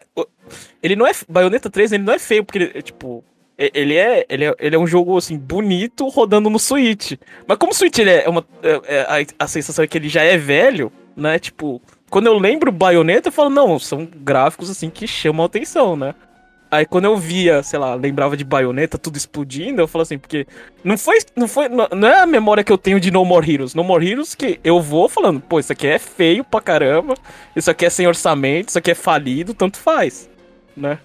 [0.82, 1.12] Ele não é.
[1.28, 3.24] Bayonetta 3, ele não é feio, porque ele é tipo.
[3.58, 7.14] Ele é, ele, é, ele é um jogo assim, bonito rodando no Switch.
[7.46, 8.46] Mas como o Switch ele é uma.
[8.64, 9.02] é- é-
[9.38, 11.38] a, a sensação é que ele já é velho, né?
[11.38, 15.96] Tipo, quando eu lembro Bayonetta, eu falo, não, são gráficos assim que chamam a atenção,
[15.98, 16.16] né?
[16.72, 20.46] Aí quando eu via, sei lá, lembrava de baioneta, tudo explodindo, eu falo assim, porque
[20.84, 23.52] não foi, não foi, não não é a memória que eu tenho de No More
[23.52, 23.74] Heroes.
[23.74, 27.16] No More Heroes que eu vou falando, pô, isso aqui é feio pra caramba,
[27.56, 30.30] isso aqui é sem orçamento, isso aqui é falido, tanto faz,
[30.78, 31.00] né?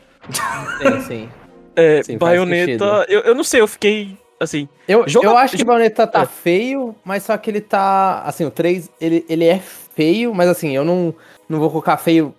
[0.79, 1.29] Sim, sim.
[1.77, 5.63] É, Sim, baioneta, eu, eu não sei, eu fiquei, assim, Eu, Joga- eu acho que
[5.65, 6.27] o Bayonetta tá É.
[6.27, 8.23] feio, mas só que ele tá.
[8.25, 11.13] Assim, o 3, ele, ele é feio, mas assim, eu não,
[11.49, 12.33] não vou colocar feio.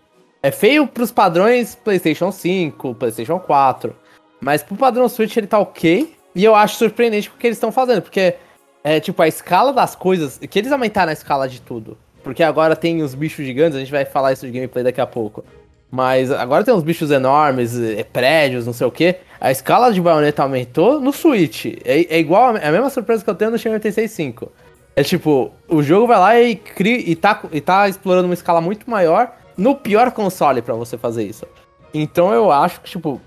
[0.46, 3.96] É feio pros padrões PlayStation 5, PlayStation 4.
[4.40, 6.16] Mas pro padrão Switch ele tá ok.
[6.36, 8.36] E eu acho surpreendente o que eles estão fazendo, porque
[8.84, 10.38] é tipo a escala das coisas.
[10.38, 11.98] Que eles aumentaram a escala de tudo.
[12.24, 15.08] Porque agora tem os bichos gigantes, a gente vai falar isso de gameplay daqui a
[15.08, 15.44] pouco.
[15.90, 19.16] Mas agora tem uns bichos enormes, é, prédios, não sei o que.
[19.42, 21.66] A escala de baioneta aumentou no Switch.
[21.84, 24.48] É, é igual, é a mesma surpresa que eu tenho no Shin 86.5.
[24.96, 28.62] É tipo, o jogo vai lá e, cria, e, tá, e tá explorando uma escala
[28.62, 31.46] muito maior no pior console pra você fazer isso.
[31.94, 33.22] Então eu acho que, tipo,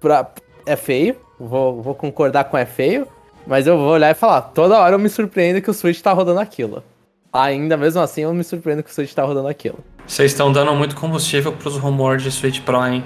[0.00, 0.30] pra,
[0.66, 1.16] é feio.
[1.38, 3.06] Vou, vou concordar com é feio.
[3.46, 6.12] Mas eu vou olhar e falar, toda hora eu me surpreendo que o Switch tá
[6.12, 6.82] rodando aquilo.
[7.32, 9.78] Ainda mesmo assim eu me surpreendo que o Switch tá rodando aquilo.
[10.06, 13.04] Vocês estão dando muito combustível pros rumores de Switch Pro, hein?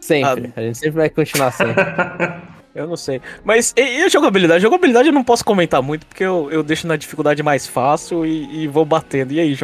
[0.00, 0.52] Sempre.
[0.56, 0.60] Ah.
[0.60, 1.64] A gente sempre vai continuar assim.
[2.74, 3.20] eu não sei.
[3.44, 4.62] Mas e, e a jogabilidade?
[4.62, 8.62] Jogabilidade eu não posso comentar muito, porque eu, eu deixo na dificuldade mais fácil e,
[8.62, 9.32] e vou batendo.
[9.32, 9.54] E aí,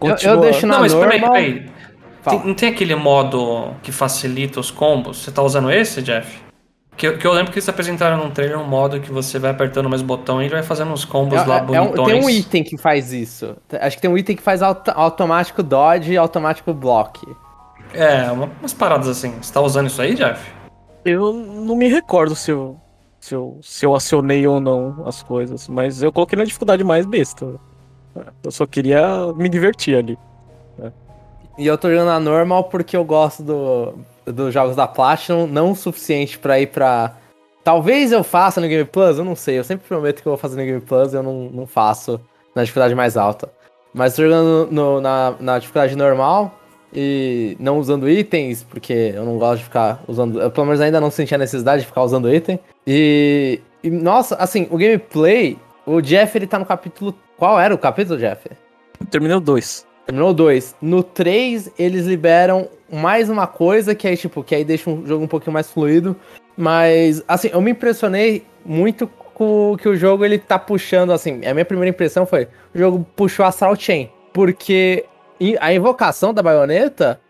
[0.00, 0.16] João?
[0.20, 1.70] Eu, eu deixo na não, mas peraí, peraí.
[2.28, 5.18] Tem- não tem aquele modo que facilita os combos?
[5.22, 6.40] Você tá usando esse, Jeff?
[6.96, 9.52] Que, eu- que eu lembro que eles apresentaram num trailer um modo que você vai
[9.52, 12.08] apertando mais botão e ele vai fazendo uns combos É- lá é- é bonitões.
[12.10, 13.56] tem um item que faz isso.
[13.80, 17.24] Acho que tem um item que faz auto- automático dodge e automático block.
[17.94, 19.32] É, uma- umas paradas assim.
[19.40, 20.40] Você tá usando isso aí, Jeff?
[21.04, 22.76] Eu não me recordo se eu.
[23.20, 25.66] se eu, se eu acionei ou não as coisas.
[25.68, 27.46] Mas eu coloquei na dificuldade mais besta.
[28.42, 30.18] Eu só queria me divertir ali.
[31.58, 35.72] E eu tô jogando na normal porque eu gosto do, dos jogos da Platinum, não
[35.72, 37.16] o suficiente pra ir pra.
[37.64, 39.58] Talvez eu faça no Game Plus, eu não sei.
[39.58, 42.20] Eu sempre prometo que eu vou fazer no Game Plus, eu não, não faço
[42.54, 43.50] na dificuldade mais alta.
[43.92, 46.54] Mas tô jogando no, na, na dificuldade normal
[46.94, 50.40] e não usando itens, porque eu não gosto de ficar usando.
[50.40, 52.60] Eu pelo menos ainda não senti a necessidade de ficar usando item.
[52.86, 57.14] E, e nossa, assim, o gameplay, o Jeff ele tá no capítulo.
[57.36, 58.48] Qual era o capítulo, Jeff?
[59.10, 59.86] Terminei o 2.
[60.04, 60.74] Terminou dois.
[60.80, 65.24] No 3, eles liberam mais uma coisa que aí, tipo, que aí deixa um jogo
[65.24, 66.16] um pouquinho mais fluido.
[66.56, 71.54] Mas, assim, eu me impressionei muito com que o jogo ele tá puxando, assim, a
[71.54, 74.10] minha primeira impressão foi, o jogo puxou Astral Chain.
[74.32, 75.04] Porque
[75.60, 77.20] a invocação da baioneta,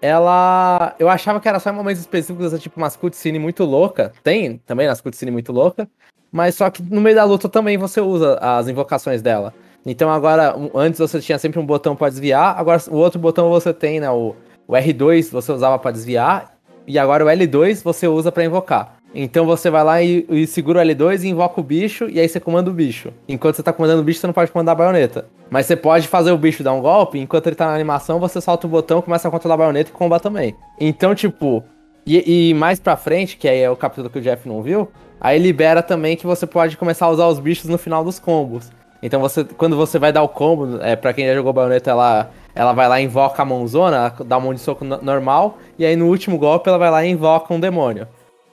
[0.00, 0.94] ela.
[0.98, 4.12] Eu achava que era só em momentos específicos, tipo umas cutscene muito louca.
[4.22, 5.88] Tem também nas cutscene muito louca.
[6.30, 9.54] Mas só que no meio da luta também você usa as invocações dela.
[9.84, 13.72] Então agora, antes você tinha sempre um botão para desviar, agora o outro botão você
[13.72, 14.10] tem, né?
[14.10, 14.34] O,
[14.66, 18.96] o R2 você usava para desviar, e agora o L2 você usa para invocar.
[19.14, 22.28] Então você vai lá e, e, segura o L2 e invoca o bicho, e aí
[22.28, 23.12] você comanda o bicho.
[23.28, 25.26] Enquanto você tá comandando o bicho, você não pode comandar a baioneta.
[25.50, 28.40] Mas você pode fazer o bicho dar um golpe, enquanto ele tá na animação, você
[28.40, 30.54] solta o botão, começa a controlar a baioneta e comba também.
[30.78, 31.64] Então, tipo,
[32.06, 34.88] e, e, mais pra frente, que aí é o capítulo que o Jeff não viu,
[35.20, 38.70] aí libera também que você pode começar a usar os bichos no final dos combos.
[39.02, 42.30] Então você, quando você vai dar o combo, é, pra quem já jogou baioneta, ela,
[42.54, 45.96] ela vai lá e invoca a mãozona, dá um monte de soco normal, e aí
[45.96, 48.06] no último golpe ela vai lá e invoca um demônio.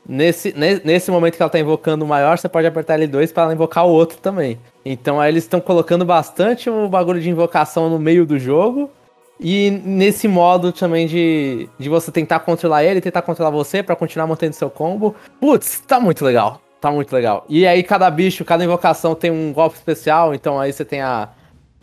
[0.05, 3.53] Nesse, nesse momento que ela tá invocando o maior, você pode apertar L2 para ela
[3.53, 4.59] invocar o outro também.
[4.83, 8.89] Então aí eles estão colocando bastante o bagulho de invocação no meio do jogo.
[9.43, 14.25] E nesse modo também de, de você tentar controlar ele, tentar controlar você para continuar
[14.25, 15.13] mantendo seu combo.
[15.41, 16.61] Putz, tá muito legal.
[16.79, 17.45] Tá muito legal.
[17.49, 21.29] E aí cada bicho, cada invocação tem um golpe especial, então aí você tem a,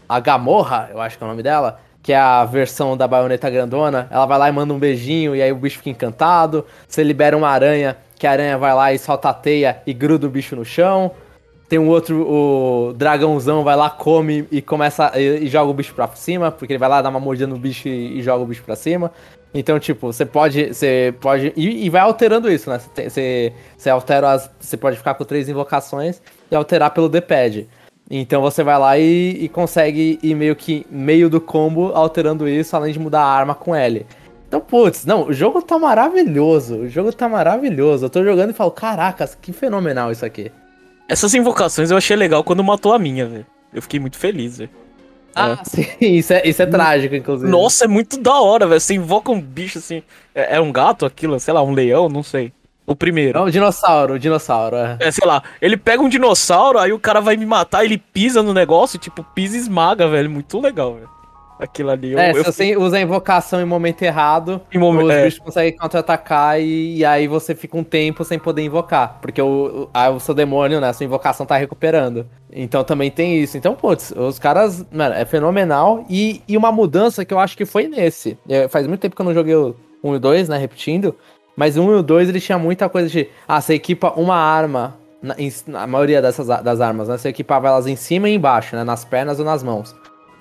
[0.09, 3.49] a Gamorra, eu acho que é o nome dela, que é a versão da baioneta
[3.51, 4.09] grandona.
[4.11, 6.67] Ela vai lá e manda um beijinho e aí o bicho fica encantado.
[6.89, 10.27] Você libera uma aranha, que a aranha vai lá e solta a teia e gruda
[10.27, 11.13] o bicho no chão.
[11.71, 15.95] Tem um outro, o dragãozão vai lá, come e começa e, e joga o bicho
[15.95, 18.47] pra cima, porque ele vai lá dar uma mordida no bicho e, e joga o
[18.47, 19.13] bicho pra cima.
[19.55, 20.75] Então, tipo, você pode.
[20.75, 21.53] Você pode.
[21.57, 22.81] E, e vai alterando isso, né?
[22.81, 24.51] Você, você altera as.
[24.59, 27.69] Você pode ficar com três invocações e alterar pelo D-pad.
[28.11, 32.75] Então você vai lá e, e, consegue ir meio que meio do combo alterando isso,
[32.75, 34.05] além de mudar a arma com L.
[34.49, 36.79] Então, putz, não, o jogo tá maravilhoso.
[36.79, 38.07] O jogo tá maravilhoso.
[38.07, 40.51] Eu tô jogando e falo, caracas, que fenomenal isso aqui.
[41.11, 43.47] Essas invocações eu achei legal quando matou a minha, velho.
[43.75, 44.71] Eu fiquei muito feliz, velho.
[45.35, 45.65] Ah, é.
[45.65, 47.51] sim, isso é, isso é trágico, inclusive.
[47.51, 48.81] Nossa, é muito da hora, velho.
[48.81, 50.05] Você invoca um bicho assim.
[50.33, 52.53] É, é, um gato aquilo, sei lá, um leão, não sei.
[52.87, 53.39] O primeiro.
[53.39, 54.97] É um dinossauro, o dinossauro, é.
[55.01, 55.43] É, sei lá.
[55.61, 59.25] Ele pega um dinossauro, aí o cara vai me matar, ele pisa no negócio, tipo,
[59.35, 60.31] pisa e esmaga, velho.
[60.31, 61.20] Muito legal, velho
[61.61, 62.13] aquilo ali.
[62.13, 62.37] Eu, é, eu...
[62.37, 65.25] se você usa a invocação em momento errado, em momento, os é.
[65.25, 69.19] bichos conseguem contra-atacar e, e, aí você fica um tempo sem poder invocar.
[69.21, 72.27] Porque o, o, o seu demônio, né, sua invocação tá recuperando.
[72.53, 73.57] Então também tem isso.
[73.57, 76.05] Então, putz, os caras, mano, é fenomenal.
[76.09, 78.39] E, e uma mudança que eu acho que foi nesse.
[78.49, 81.15] É, faz muito tempo que eu não joguei o 1 e o 2, né, repetindo.
[81.57, 83.29] Mas o 1 e o 2 ele tinha muita coisa de.
[83.47, 84.99] Ah, você equipa uma arma.
[85.23, 87.19] Na, em, na maioria dessas das armas, né?
[87.19, 88.83] Você equipava elas em cima e embaixo, né?
[88.85, 89.95] Nas pernas ou nas mãos.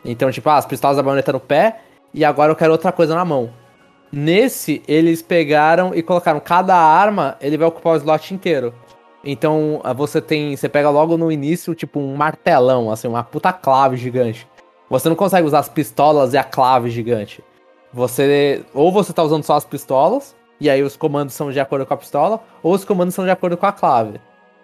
[0.03, 1.81] Então, tipo, ah, as pistolas da baioneta no pé
[2.13, 3.51] e agora eu quero outra coisa na mão.
[4.11, 8.73] Nesse, eles pegaram e colocaram cada arma, ele vai ocupar o slot inteiro.
[9.23, 13.51] Então, ah, você tem, você pega logo no início, tipo, um martelão, assim, uma puta
[13.51, 14.47] clave gigante.
[14.89, 17.43] Você não consegue usar as pistolas e a clave gigante.
[17.93, 21.85] Você, ou você tá usando só as pistolas, e aí os comandos são de acordo
[21.85, 24.19] com a pistola, ou os comandos são de acordo com a clave.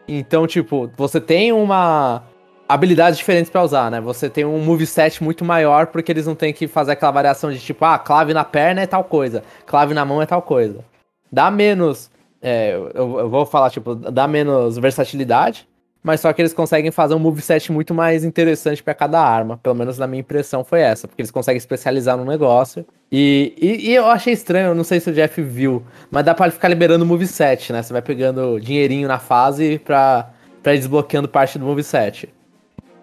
[0.07, 2.23] Então, tipo, você tem uma
[2.67, 4.01] habilidades diferentes para usar, né?
[4.01, 7.59] Você tem um moveset muito maior porque eles não têm que fazer aquela variação de
[7.59, 10.83] tipo, ah, clave na perna é tal coisa, clave na mão é tal coisa.
[11.31, 12.09] Dá menos,
[12.41, 15.67] é, eu, eu, vou falar, tipo, dá menos versatilidade,
[16.03, 19.57] mas só que eles conseguem fazer um moveset muito mais interessante para cada arma.
[19.57, 22.85] Pelo menos na minha impressão foi essa, porque eles conseguem especializar no negócio.
[23.11, 26.51] E, e, e eu achei estranho, não sei se o Jeff viu, mas dá pra
[26.51, 27.81] ficar liberando moveset, né?
[27.81, 30.29] Você vai pegando dinheirinho na fase pra,
[30.61, 32.29] pra ir desbloqueando parte do moveset.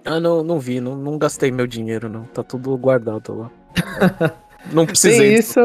[0.05, 2.25] Ah, não, não vi, não, não gastei meu dinheiro, não.
[2.25, 3.51] Tá tudo guardado lá.
[4.73, 5.61] não precisei isso.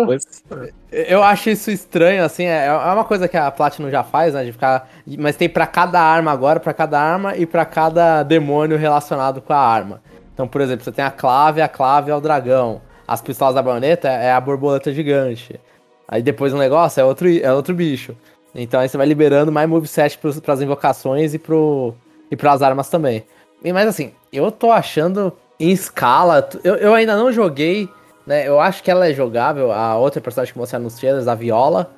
[0.91, 2.45] Eu acho isso estranho, assim.
[2.45, 4.43] É, é uma coisa que a Platinum já faz, né?
[4.43, 4.89] De ficar.
[5.17, 9.53] Mas tem para cada arma agora, para cada arma e para cada demônio relacionado com
[9.53, 10.01] a arma.
[10.33, 12.81] Então, por exemplo, você tem a clave, a clave é o dragão.
[13.07, 15.59] As pistolas da baioneta é a borboleta gigante.
[16.07, 18.15] Aí depois o negócio é outro, é outro bicho.
[18.53, 21.93] Então aí você vai liberando mais moveset pros, pras invocações e, pro,
[22.31, 23.25] e pras armas também.
[23.71, 26.47] Mas assim, eu tô achando em escala.
[26.63, 27.89] Eu, eu ainda não joguei,
[28.25, 28.47] né?
[28.47, 29.71] Eu acho que ela é jogável.
[29.71, 31.91] A outra personagem que mostraram nos trailers, a Viola.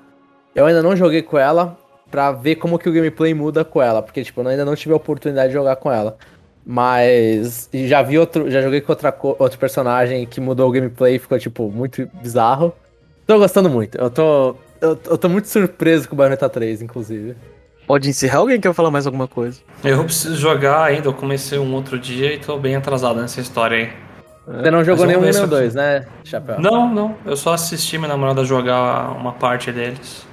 [0.56, 1.78] Eu ainda não joguei com ela
[2.10, 4.02] pra ver como que o gameplay muda com ela.
[4.02, 6.18] Porque, tipo, eu ainda não tive a oportunidade de jogar com ela.
[6.66, 8.50] Mas já vi outro.
[8.50, 12.74] Já joguei com outra, outro personagem que mudou o gameplay e ficou, tipo, muito bizarro.
[13.26, 13.98] Tô gostando muito.
[13.98, 14.56] Eu tô.
[14.82, 17.36] Eu, eu tô muito surpreso com o Bayonetta 3, inclusive.
[17.89, 19.62] Pode encerrar alguém quer falar mais alguma coisa?
[19.84, 23.78] Eu preciso jogar ainda, eu comecei um outro dia e tô bem atrasado nessa história
[23.80, 23.89] aí.
[24.62, 26.60] Você não jogou nenhum nem dois, né, Chapéu?
[26.60, 27.15] Não, não.
[27.25, 30.23] Eu só assisti minha namorada jogar uma parte deles.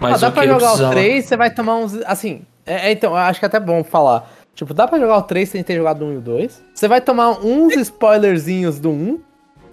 [0.00, 1.94] Mas ah, dá pra jogar o 3, você vai tomar uns.
[2.04, 4.28] Assim, é, é, então, acho que é até bom falar.
[4.52, 6.64] Tipo, dá pra jogar o 3 sem ter jogado o 1 e o 2.
[6.74, 9.20] Você vai tomar uns spoilerzinhos do 1,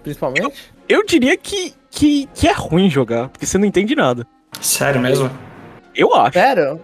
[0.04, 0.72] principalmente.
[0.88, 4.24] Eu, eu diria que, que, que é ruim jogar, porque você não entende nada.
[4.60, 5.28] Sério mesmo?
[5.92, 6.34] Eu acho.
[6.34, 6.80] Sério?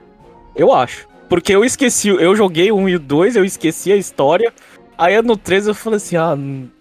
[0.55, 1.09] Eu acho.
[1.29, 4.53] Porque eu esqueci, eu joguei o 1 e o 2, eu esqueci a história.
[4.99, 6.37] Aí no 3 eu falei assim, ah,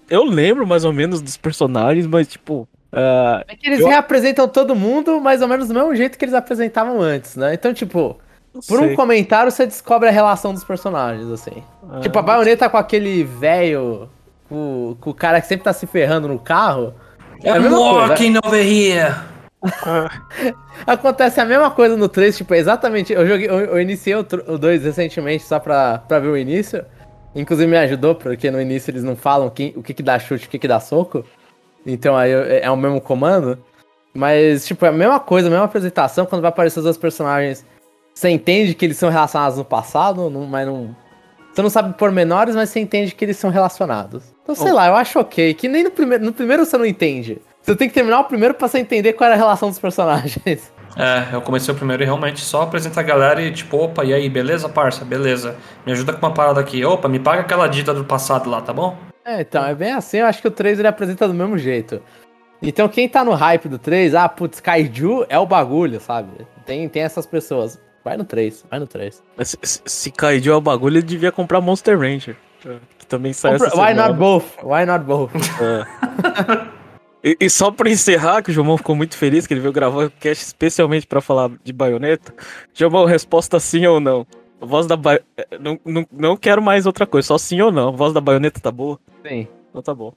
[0.10, 2.68] eu lembro mais ou menos dos personagens, mas tipo.
[2.92, 3.88] Uh, é que eles eu...
[3.88, 7.54] reapresentam todo mundo mais ou menos do mesmo jeito que eles apresentavam antes, né?
[7.54, 8.20] Então, tipo,
[8.54, 8.92] por sei.
[8.92, 11.64] um comentário você descobre a relação dos personagens, assim.
[11.90, 14.10] Ah, tipo, a baioneta com aquele velho.
[14.50, 16.94] Com, com, o cara que sempre tá se ferrando no carro.
[17.42, 18.42] É I'm walking coisa.
[18.44, 19.16] over here.
[20.88, 23.14] Acontece a mesma coisa no 3, tipo, exatamente.
[23.14, 26.84] Eu joguei, eu, eu iniciei o 2 recentemente só pra, pra ver o início.
[27.36, 30.46] Inclusive me ajudou, porque no início eles não falam quem, o que, que dá chute
[30.46, 31.24] e o que, que dá soco.
[31.86, 33.58] Então aí é, é o mesmo comando.
[34.14, 36.26] Mas, tipo, é a mesma coisa, a mesma apresentação.
[36.26, 37.66] Quando vai aparecer os dois personagens,
[38.14, 40.96] você entende que eles são relacionados no passado, não, mas não.
[41.54, 44.24] Você não sabe pormenores, mas você entende que eles são relacionados.
[44.44, 44.76] Então, sei oh.
[44.76, 45.54] lá, eu acho ok.
[45.54, 46.24] Que nem no primeiro.
[46.24, 47.42] No primeiro você não entende.
[47.62, 50.72] Você tem que terminar o primeiro pra você entender qual era a relação dos personagens.
[50.98, 54.14] É, eu comecei o primeiro e realmente só apresenta a galera e tipo, opa, e
[54.14, 55.06] aí, beleza, parça?
[55.06, 55.56] Beleza.
[55.86, 56.84] Me ajuda com uma parada aqui.
[56.84, 58.98] Opa, me paga aquela dita do passado lá, tá bom?
[59.24, 62.02] É, então, é bem assim, eu acho que o 3 ele apresenta do mesmo jeito.
[62.62, 66.46] Então quem tá no hype do 3, ah, putz, Kaiju é o bagulho, sabe?
[66.66, 67.80] Tem, tem essas pessoas.
[68.04, 69.24] Vai no 3, vai no 3.
[69.44, 72.36] Se, se Kaiju é o bagulho, ele devia comprar Monster Ranger.
[73.00, 74.46] Que também sai Compra, Why not both?
[74.62, 75.32] Why not both?
[75.62, 76.68] É.
[77.24, 80.06] E, e, só pra encerrar, que o Jomão ficou muito feliz que ele veio gravar
[80.06, 82.34] o cast especialmente para falar de baioneta.
[82.74, 84.26] Jomão, resposta sim ou não?
[84.60, 85.20] A voz da ba...
[85.38, 87.90] É, não, não, não quero mais outra coisa, só sim ou não.
[87.90, 89.00] A voz da baioneta tá boa?
[89.28, 89.48] Sim.
[89.70, 90.14] Então tá bom.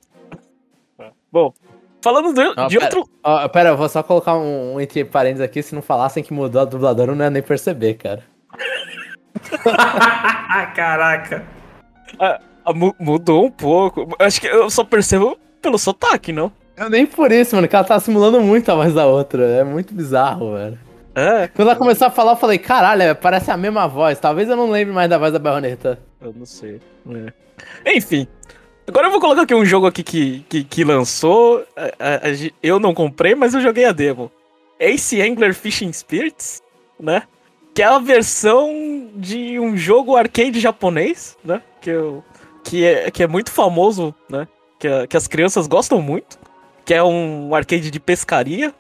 [1.31, 1.53] Bom,
[2.01, 3.11] falando de, oh, de pera, outro.
[3.25, 5.63] Oh, pera, eu vou só colocar um, um, entre parênteses aqui.
[5.63, 8.23] Se não falassem que mudou a dubladora, eu não ia nem perceber, cara.
[10.75, 11.45] Caraca.
[12.19, 12.41] Ah,
[13.01, 14.09] mudou um pouco.
[14.19, 16.53] Acho que eu só percebo pelo sotaque, não?
[16.77, 19.45] Eu nem por isso, mano, que ela tá simulando muito a voz da outra.
[19.45, 20.79] É muito bizarro, velho.
[21.15, 21.47] É.
[21.49, 24.19] Quando ela começou a falar, eu falei, caralho, parece a mesma voz.
[24.19, 26.01] Talvez eu não lembre mais da voz da baioneta.
[26.21, 26.81] Eu não sei.
[27.85, 27.97] É.
[27.97, 28.27] Enfim.
[28.87, 31.65] Agora eu vou colocar aqui um jogo aqui que, que, que lançou.
[32.63, 34.31] eu não comprei, mas eu joguei a demo.
[34.79, 36.61] Ace Angler Fishing Spirits,
[36.99, 37.23] né?
[37.73, 41.63] Que é a versão de um jogo arcade japonês, né?
[41.81, 42.25] Que, eu,
[42.65, 44.49] que, é, que é muito famoso, né?
[44.79, 46.44] Que, que as crianças gostam muito
[46.85, 48.73] que é um arcade de pescaria.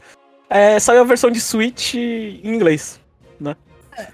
[0.48, 3.00] É, saiu a versão de Switch em inglês,
[3.40, 3.56] né?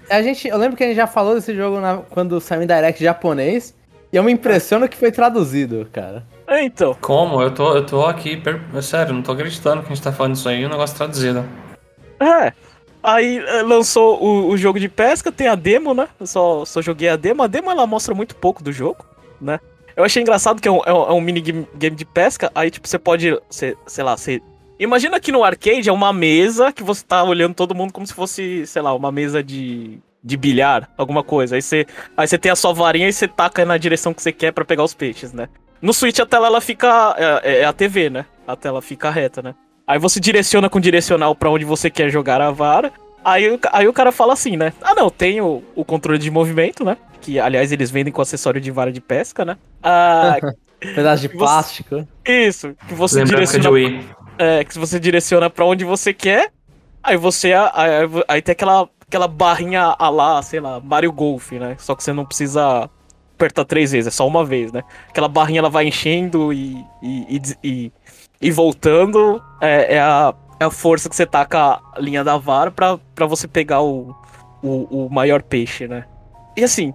[0.09, 2.67] A gente, eu lembro que a gente já falou desse jogo na, quando saiu em
[2.67, 3.75] direct japonês.
[4.13, 6.25] E eu me impressiono que foi traduzido, cara.
[6.45, 6.97] É, então.
[6.99, 7.41] Como?
[7.41, 8.61] Eu tô, eu tô aqui, per...
[8.83, 11.45] sério, não tô acreditando que a gente tá falando isso aí, um negócio traduzido.
[12.19, 12.51] É.
[13.01, 16.09] Aí é, lançou o, o, jogo de pesca, tem a demo, né?
[16.19, 17.41] Eu só, só joguei a demo.
[17.41, 19.05] A demo ela mostra muito pouco do jogo,
[19.39, 19.59] né?
[19.95, 22.87] Eu achei engraçado que é um, é um, é um minigame de pesca, aí tipo,
[22.87, 24.41] você pode, sei lá, você...
[24.79, 28.13] Imagina que no arcade é uma mesa que você tá olhando todo mundo como se
[28.13, 31.55] fosse, sei lá, uma mesa de, de bilhar, alguma coisa.
[31.55, 31.85] Aí você,
[32.17, 34.65] aí você tem a sua varinha e você taca na direção que você quer para
[34.65, 35.49] pegar os peixes, né?
[35.81, 37.15] No Switch a tela ela fica.
[37.43, 38.25] É, é, a TV, né?
[38.47, 39.55] A tela fica reta, né?
[39.87, 42.93] Aí você direciona com direcional para onde você quer jogar a vara.
[43.23, 44.73] Aí, aí o cara fala assim, né?
[44.81, 46.97] Ah, não, tem o, o controle de movimento, né?
[47.19, 49.57] Que, aliás, eles vendem com acessório de vara de pesca, né?
[49.83, 50.37] Ah,
[50.95, 52.07] Pedaço de plástico.
[52.25, 54.03] Isso, que você Lembra direciona.
[54.37, 56.51] É, que você direciona para onde você quer.
[57.03, 57.53] Aí você.
[57.53, 57.91] Aí,
[58.27, 61.75] aí, tem aquela, aquela barrinha a lá, sei lá, Mario Golf, né?
[61.77, 62.89] Só que você não precisa
[63.35, 64.83] apertar três vezes, é só uma vez, né?
[65.07, 67.91] Aquela barrinha ela vai enchendo e, e, e, e,
[68.41, 69.41] e voltando.
[69.61, 73.27] É, é, a, é a força que você taca a linha da vara pra, pra
[73.27, 74.15] você pegar o,
[74.63, 76.05] o, o maior peixe, né?
[76.57, 76.93] E assim,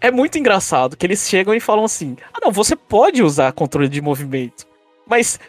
[0.00, 3.88] é muito engraçado que eles chegam e falam assim: ah, não, você pode usar controle
[3.88, 4.66] de movimento.
[5.06, 5.40] Mas,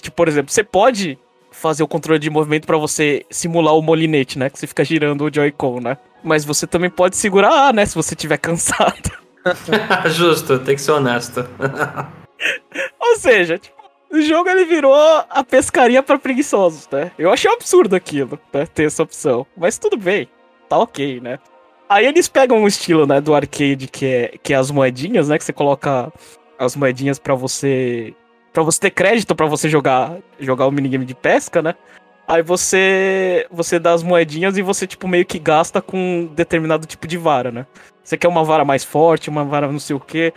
[0.00, 1.18] tipo, por exemplo, você pode
[1.50, 4.48] fazer o controle de movimento pra você simular o molinete, né?
[4.48, 5.98] Que você fica girando o Joy-Con, né?
[6.24, 7.84] Mas você também pode segurar A, né?
[7.86, 9.10] Se você tiver cansado.
[10.10, 11.46] Justo, tem que ser honesto.
[12.98, 13.76] Ou seja, tipo,
[14.10, 17.10] o jogo ele virou a pescaria pra preguiçosos, né?
[17.18, 18.66] Eu achei um absurdo aquilo, né?
[18.66, 19.46] Ter essa opção.
[19.56, 20.28] Mas tudo bem,
[20.68, 21.38] tá ok, né?
[21.92, 25.36] Aí eles pegam um estilo, né, do arcade, que é, que é as moedinhas, né?
[25.36, 26.10] Que você coloca
[26.58, 28.14] as moedinhas pra você.
[28.50, 31.74] para você ter crédito pra você jogar, jogar o minigame de pesca, né?
[32.26, 33.46] Aí você.
[33.50, 37.52] Você dá as moedinhas e você, tipo, meio que gasta com determinado tipo de vara,
[37.52, 37.66] né?
[38.02, 40.32] Você quer uma vara mais forte, uma vara não sei o quê.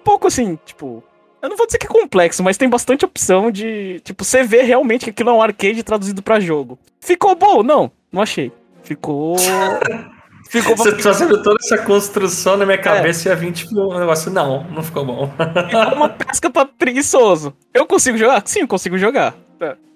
[0.00, 1.00] Um pouco assim, tipo.
[1.40, 4.00] Eu não vou dizer que é complexo, mas tem bastante opção de.
[4.00, 6.76] Tipo, você vê realmente que aquilo é um arcade traduzido pra jogo.
[7.00, 7.62] Ficou bom?
[7.62, 8.50] Não, não achei.
[8.82, 9.36] Ficou.
[10.48, 13.30] Ficou Você tá fazendo toda essa construção na minha cabeça é.
[13.30, 14.30] e a 20 tipo, um negócio.
[14.30, 15.30] Não, não ficou bom.
[15.68, 17.52] Ficou uma pesca pra preguiçoso.
[17.74, 18.42] Eu consigo jogar?
[18.46, 19.34] Sim, eu consigo jogar.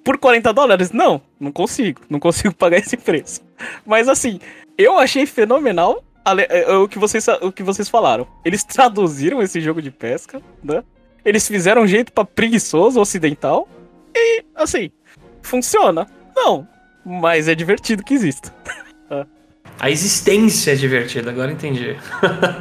[0.02, 0.92] Por 40 dólares?
[0.92, 2.00] Não, não consigo.
[2.08, 3.40] Não consigo pagar esse preço.
[3.86, 4.40] Mas assim,
[4.76, 6.02] eu achei fenomenal
[6.48, 8.26] é, o que vocês, o que vocês falaram.
[8.44, 10.82] Eles traduziram esse jogo de pesca, né?
[11.24, 13.68] Eles fizeram um jeito para preguiçoso ocidental.
[14.14, 14.90] E, assim,
[15.42, 16.06] funciona.
[16.34, 16.66] Não,
[17.04, 18.52] mas é divertido que exista.
[19.78, 21.96] a existência é divertida, agora entendi.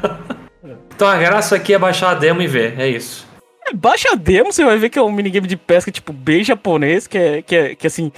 [0.95, 3.27] então a graça aqui é baixar a demo e ver, é isso.
[3.67, 6.43] É, baixa a demo, você vai ver que é um minigame de pesca, tipo, bem
[6.43, 8.11] japonês, que é, que é que assim,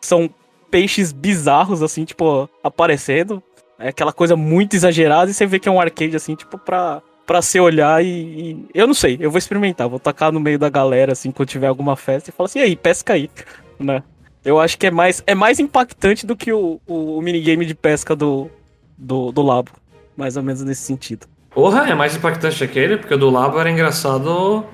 [0.00, 0.30] são
[0.70, 3.42] peixes bizarros, assim, tipo, aparecendo.
[3.78, 7.02] É aquela coisa muito exagerada e você vê que é um arcade, assim, tipo, pra,
[7.26, 9.88] pra você olhar e, e, Eu não sei, eu vou experimentar.
[9.88, 12.62] Vou tacar no meio da galera, assim, quando tiver alguma festa e falar assim, e
[12.62, 13.30] aí, pesca aí,
[13.78, 14.02] né?
[14.44, 17.74] Eu acho que é mais, é mais impactante do que o, o, o minigame de
[17.74, 18.50] pesca do,
[18.96, 19.70] do, do Labo.
[20.16, 21.26] Mais ou menos nesse sentido.
[21.50, 24.64] Porra, é mais impactante aquele, porque o do Labo era engraçado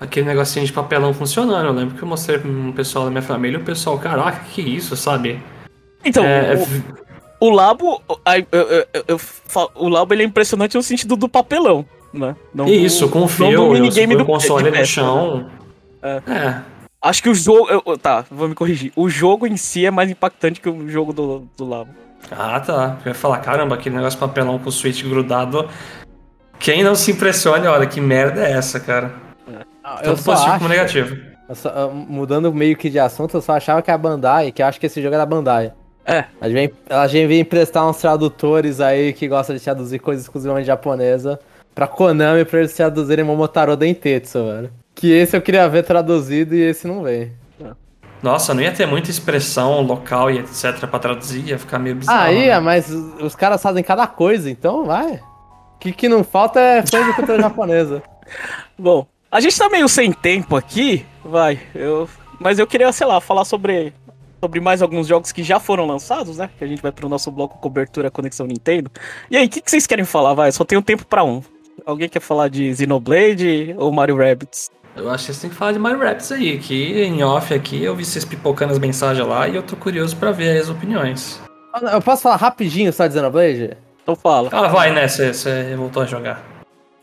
[0.00, 1.66] aquele negocinho de papelão funcionando.
[1.66, 4.44] Eu lembro que eu mostrei pra um pessoal da minha família e o pessoal, caraca,
[4.50, 5.40] que isso, sabe?
[6.04, 6.54] Então, é,
[7.40, 8.02] o, o Labo,
[8.50, 8.60] eu,
[8.92, 9.20] eu, eu,
[9.74, 12.34] o Labo ele é impressionante no sentido do papelão, né?
[12.54, 15.36] Não isso, com o fio, minigame do console no chão.
[16.02, 16.20] Né?
[16.26, 16.30] É.
[16.30, 16.62] é.
[17.04, 17.68] Acho que o jogo.
[17.68, 18.90] Eu, tá, vou me corrigir.
[18.96, 21.90] O jogo em si é mais impactante que o jogo do, do Labo.
[22.32, 22.96] Ah, tá.
[23.04, 25.68] Eu ia falar, caramba, aquele negócio de papelão com o switch grudado.
[26.58, 29.12] Quem não se impressione, olha, que merda é essa, cara?
[29.84, 31.16] Ah, Tanto positivo acho, como negativo.
[31.52, 34.80] Só, mudando meio que de assunto, eu só achava que a Bandai, que eu acho
[34.80, 35.74] que esse jogo era Bandai.
[36.06, 36.24] É.
[36.40, 41.38] Ela vem, ela vem emprestar uns tradutores aí que gostam de traduzir coisas exclusivamente japonesa
[41.74, 44.70] pra Konami pra eles traduzirem Momotaro Dentetsu, velho.
[44.94, 47.32] Que esse eu queria ver traduzido e esse não vem.
[48.24, 52.18] Nossa, não ia ter muita expressão local e etc pra traduzir, ia ficar meio bizarro.
[52.22, 52.60] Ah, ia, né?
[52.60, 55.16] mas os caras fazem cada coisa, então vai.
[55.16, 58.02] O que, que não falta é fã de cultura japonesa.
[58.78, 61.60] Bom, a gente tá meio sem tempo aqui, vai.
[61.74, 62.08] Eu,
[62.40, 63.92] mas eu queria, sei lá, falar sobre,
[64.40, 66.48] sobre mais alguns jogos que já foram lançados, né?
[66.56, 68.90] Que a gente vai pro nosso bloco cobertura Conexão Nintendo.
[69.30, 70.32] E aí, o que, que vocês querem falar?
[70.32, 71.42] Vai, só tenho tempo para um.
[71.84, 74.70] Alguém quer falar de Xenoblade ou Mario Rabbids?
[74.96, 77.82] Eu acho que vocês têm que falar de Mario Rabbids aí, que em off aqui
[77.82, 81.40] eu vi vocês pipocando as mensagens lá e eu tô curioso para ver as opiniões.
[81.92, 83.76] Eu posso falar rapidinho só de Xenoblade?
[84.02, 84.48] Então fala.
[84.52, 85.08] Ah, vai, né?
[85.08, 86.42] Você voltou a jogar.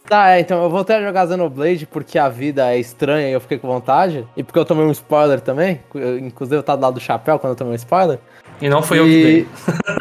[0.08, 3.42] Tá, é, então eu voltei a jogar Xenoblade porque a vida é estranha e eu
[3.42, 4.26] fiquei com vontade.
[4.38, 5.82] E porque eu tomei um spoiler também.
[6.22, 8.20] Inclusive eu tava do lado do chapéu quando eu tomei um spoiler.
[8.62, 9.00] E não foi e...
[9.00, 9.48] eu que dei.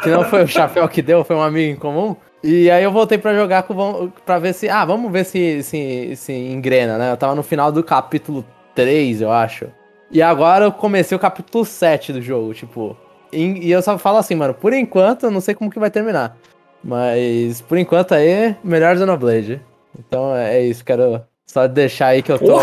[0.05, 2.14] que não foi o chapéu que deu, foi um amigo em comum.
[2.43, 4.68] E aí eu voltei pra jogar com, pra ver se.
[4.68, 7.12] Ah, vamos ver se, se, se engrena, né?
[7.12, 9.66] Eu tava no final do capítulo 3, eu acho.
[10.11, 12.97] E agora eu comecei o capítulo 7 do jogo, tipo.
[13.32, 15.91] E, e eu só falo assim, mano, por enquanto eu não sei como que vai
[15.91, 16.36] terminar.
[16.82, 19.61] Mas por enquanto aí, melhor Xenoblade.
[19.99, 22.59] Então é isso, quero só deixar aí que eu tô,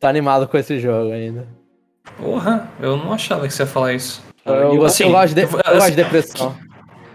[0.00, 1.46] tô animado com esse jogo ainda.
[2.16, 4.22] Porra, eu não achava que você ia falar isso.
[4.46, 6.56] Eu, eu, assim, eu gosto, de, eu, eu gosto de depressão.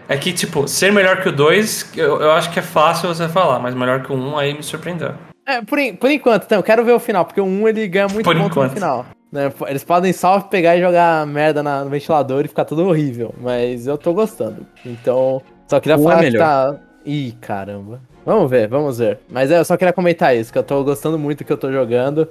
[0.08, 3.28] É que, tipo, ser melhor que o 2, eu, eu acho que é fácil você
[3.28, 5.12] falar, mas melhor que o 1 um, aí me surpreendeu.
[5.46, 7.86] É, por, por enquanto, então, eu quero ver o final, porque o 1 um, ele
[7.88, 8.70] ganha muito por ponto enquanto.
[8.70, 9.06] no final.
[9.32, 9.52] Né?
[9.66, 13.86] Eles podem só pegar e jogar merda na, no ventilador e ficar tudo horrível, mas
[13.86, 14.66] eu tô gostando.
[14.84, 16.76] Então, só queria é falar é que tá.
[17.04, 18.00] Ih, caramba.
[18.24, 19.18] Vamos ver, vamos ver.
[19.28, 21.58] Mas é, eu só queria comentar isso, que eu tô gostando muito do que eu
[21.58, 22.28] tô jogando.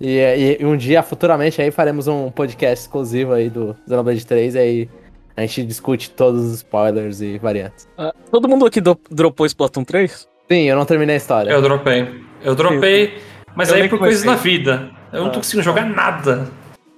[0.00, 4.58] E, e, um dia, futuramente, aí faremos um podcast exclusivo aí do Xenoblade 3, e
[4.58, 4.88] aí
[5.44, 7.88] a gente discute todos os spoilers e variantes.
[7.98, 10.28] Uh, todo mundo aqui do, dropou Splatoon 3?
[10.50, 11.50] Sim, eu não terminei a história.
[11.50, 12.22] Eu dropei.
[12.42, 13.18] Eu dropei,
[13.54, 14.90] mas eu aí por coisas da vida.
[15.12, 15.24] Eu ah.
[15.24, 16.48] não tô conseguindo jogar nada.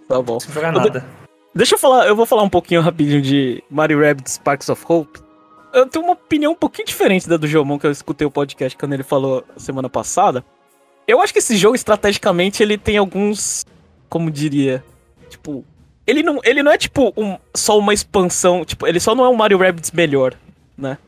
[0.09, 0.33] Tá bom.
[0.33, 1.05] Não consigo jogar nada.
[1.55, 5.21] Deixa eu falar, eu vou falar um pouquinho rapidinho de Mario Rabbids Sparks of Hope
[5.73, 8.77] eu tenho uma opinião um pouquinho diferente da do Jomon, que eu escutei o podcast
[8.77, 10.45] quando ele falou semana passada.
[11.09, 13.65] Eu acho que esse jogo, estrategicamente, ele tem alguns.
[14.09, 14.85] Como diria?
[15.29, 15.65] Tipo,
[16.07, 19.29] ele não, ele não é tipo um, só uma expansão, tipo, ele só não é
[19.29, 20.35] um Mario Rabbids melhor,
[20.77, 20.99] né?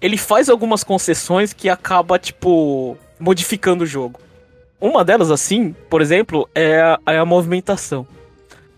[0.00, 4.20] Ele faz algumas concessões que acaba, tipo, modificando o jogo.
[4.80, 8.06] Uma delas, assim, por exemplo, é a, é a movimentação.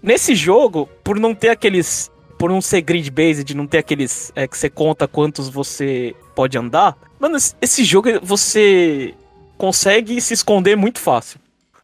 [0.02, 2.12] Nesse jogo, por não ter aqueles.
[2.38, 4.30] Por não ser grid based, não ter aqueles.
[4.36, 6.96] É, que você conta quantos você pode andar.
[7.18, 9.14] Mano, esse jogo você
[9.58, 11.40] consegue se esconder muito fácil.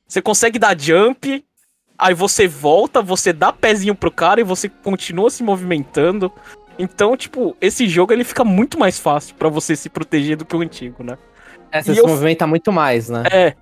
[0.06, 1.44] Você consegue dar jump,
[1.98, 6.32] aí você volta, você dá pezinho pro cara e você continua se movimentando.
[6.78, 10.56] Então, tipo, esse jogo ele fica muito mais fácil para você se proteger do que
[10.56, 11.18] o antigo, né?
[11.70, 12.06] É, você e se eu...
[12.06, 13.22] movimenta muito mais, né?
[13.30, 13.54] É.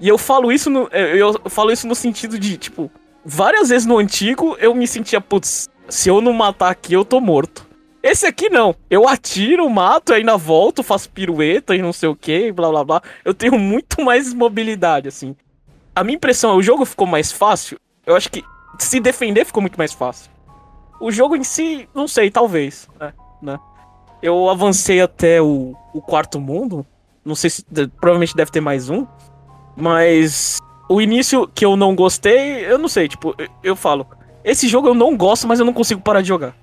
[0.00, 2.90] E eu falo isso no é, eu falo isso no sentido de, tipo,
[3.24, 7.20] várias vezes no antigo eu me sentia, putz, se eu não matar aqui eu tô
[7.20, 7.70] morto.
[8.02, 8.74] Esse aqui não.
[8.90, 13.02] Eu atiro, mato, ainda volto, faço pirueta e não sei o que, blá blá blá.
[13.24, 15.36] Eu tenho muito mais mobilidade, assim.
[15.94, 17.78] A minha impressão é o jogo ficou mais fácil.
[18.06, 18.42] Eu acho que
[18.78, 20.30] se defender ficou muito mais fácil.
[21.00, 22.88] O jogo em si, não sei, talvez.
[22.98, 23.12] Né?
[23.42, 23.58] né?
[24.22, 26.86] Eu avancei até o, o quarto mundo.
[27.24, 27.64] Não sei se.
[28.00, 29.06] Provavelmente deve ter mais um.
[29.76, 30.58] Mas.
[30.88, 34.06] O início que eu não gostei, eu não sei, tipo, eu, eu falo.
[34.44, 36.54] Esse jogo eu não gosto, mas eu não consigo parar de jogar.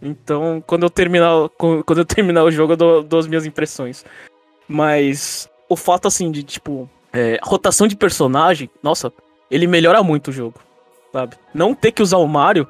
[0.00, 4.04] Então, quando eu terminar, quando eu terminar o jogo, eu dou, dou as minhas impressões.
[4.68, 9.10] Mas o fato assim de tipo é, rotação de personagem, nossa,
[9.50, 10.60] ele melhora muito o jogo,
[11.10, 11.36] sabe?
[11.54, 12.68] Não ter que usar o Mario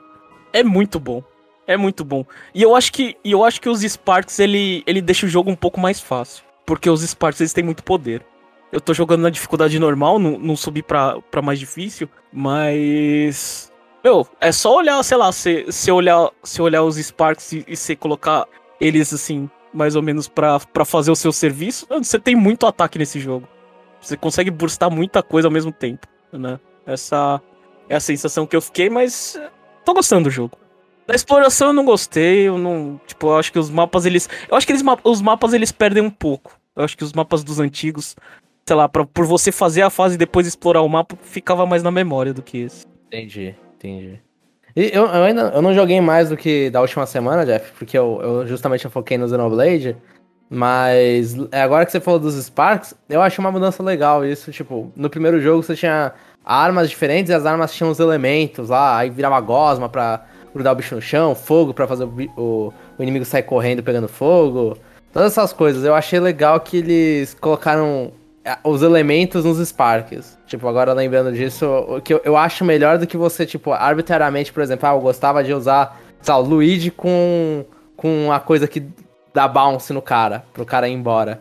[0.53, 1.22] é muito bom.
[1.66, 2.24] É muito bom.
[2.55, 5.57] E eu acho que eu acho que os Sparks ele ele deixa o jogo um
[5.57, 8.24] pouco mais fácil, porque os Sparks eles têm muito poder.
[8.70, 13.72] Eu tô jogando na dificuldade normal, não, não subi pra, pra mais difícil, mas
[14.05, 17.76] meu, é só olhar, sei lá, se, se, olhar, se olhar os Sparks e, e
[17.76, 18.47] se colocar
[18.80, 22.99] eles assim, mais ou menos, pra, pra fazer o seu serviço, você tem muito ataque
[23.01, 23.49] nesse jogo.
[24.07, 26.61] Você consegue burstar muita coisa ao mesmo tempo, né?
[26.86, 27.42] Essa
[27.88, 29.36] é a sensação que eu fiquei, mas
[29.84, 30.57] tô gostando do jogo.
[31.09, 34.57] Da exploração eu não gostei, eu não, tipo, eu acho que os mapas eles, eu
[34.57, 36.57] acho que eles, os mapas eles perdem um pouco.
[36.76, 38.14] Eu acho que os mapas dos antigos,
[38.64, 41.82] sei lá, pra, por você fazer a fase e depois explorar o mapa, ficava mais
[41.82, 42.86] na memória do que esse.
[43.09, 43.57] Entendi.
[43.74, 44.20] Entendi.
[44.76, 47.98] E eu, eu, ainda eu não joguei mais do que da última semana, Jeff, porque
[47.98, 49.96] eu, eu justamente eu foquei no Xenoblade.
[50.49, 54.53] Mas é, agora que você falou dos Sparks, eu achei uma mudança legal isso.
[54.53, 56.12] Tipo, no primeiro jogo você tinha
[56.44, 60.24] armas diferentes e as armas tinham os elementos lá, aí virava gosma pra
[60.55, 64.09] grudar o bicho no chão, fogo pra fazer o, o, o inimigo sair correndo pegando
[64.09, 64.78] fogo.
[65.12, 65.84] Todas essas coisas.
[65.84, 68.12] Eu achei legal que eles colocaram
[68.44, 70.38] é, os elementos nos Sparks.
[70.47, 74.53] Tipo, agora lembrando disso, o que eu, eu acho melhor do que você, tipo, arbitrariamente,
[74.53, 77.64] por exemplo, ah, eu gostava de usar, sei lá, o Luigi com,
[77.97, 78.86] com a coisa que
[79.37, 81.39] dá bounce no cara, pro cara ir embora.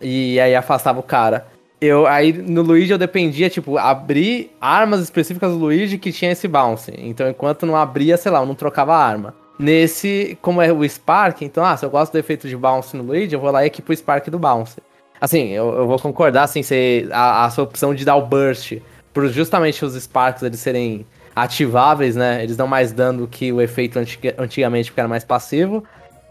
[0.00, 1.46] E aí afastava o cara.
[1.80, 6.48] Eu, aí no Luigi eu dependia, tipo, abrir armas específicas do Luigi que tinha esse
[6.48, 6.92] bounce.
[6.98, 9.32] Então enquanto não abria, sei lá, eu não trocava a arma.
[9.58, 13.04] Nesse, como é o Spark, então, ah, se eu gosto do efeito de bounce no
[13.04, 14.78] Luigi, eu vou lá e equipo o Spark do bounce.
[15.20, 18.78] Assim, eu, eu vou concordar, assim, ser a, a sua opção de dar o burst,
[19.14, 22.42] por justamente os Sparks eles serem ativáveis, né?
[22.42, 25.84] Eles dão mais dano que o efeito antig antigamente, porque era mais passivo.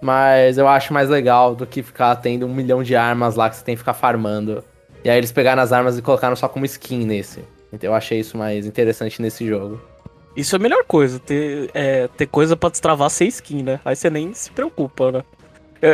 [0.05, 3.55] Mas eu acho mais legal do que ficar tendo um milhão de armas lá que
[3.55, 4.63] você tem que ficar farmando.
[5.03, 7.43] E aí eles pegaram as armas e colocaram só como skin nesse.
[7.73, 9.81] Então eu achei isso mais interessante nesse jogo.
[10.37, 13.79] Isso é a melhor coisa, ter, é, ter coisa pra destravar sem skin, né?
[13.83, 15.23] Aí você nem se preocupa, né?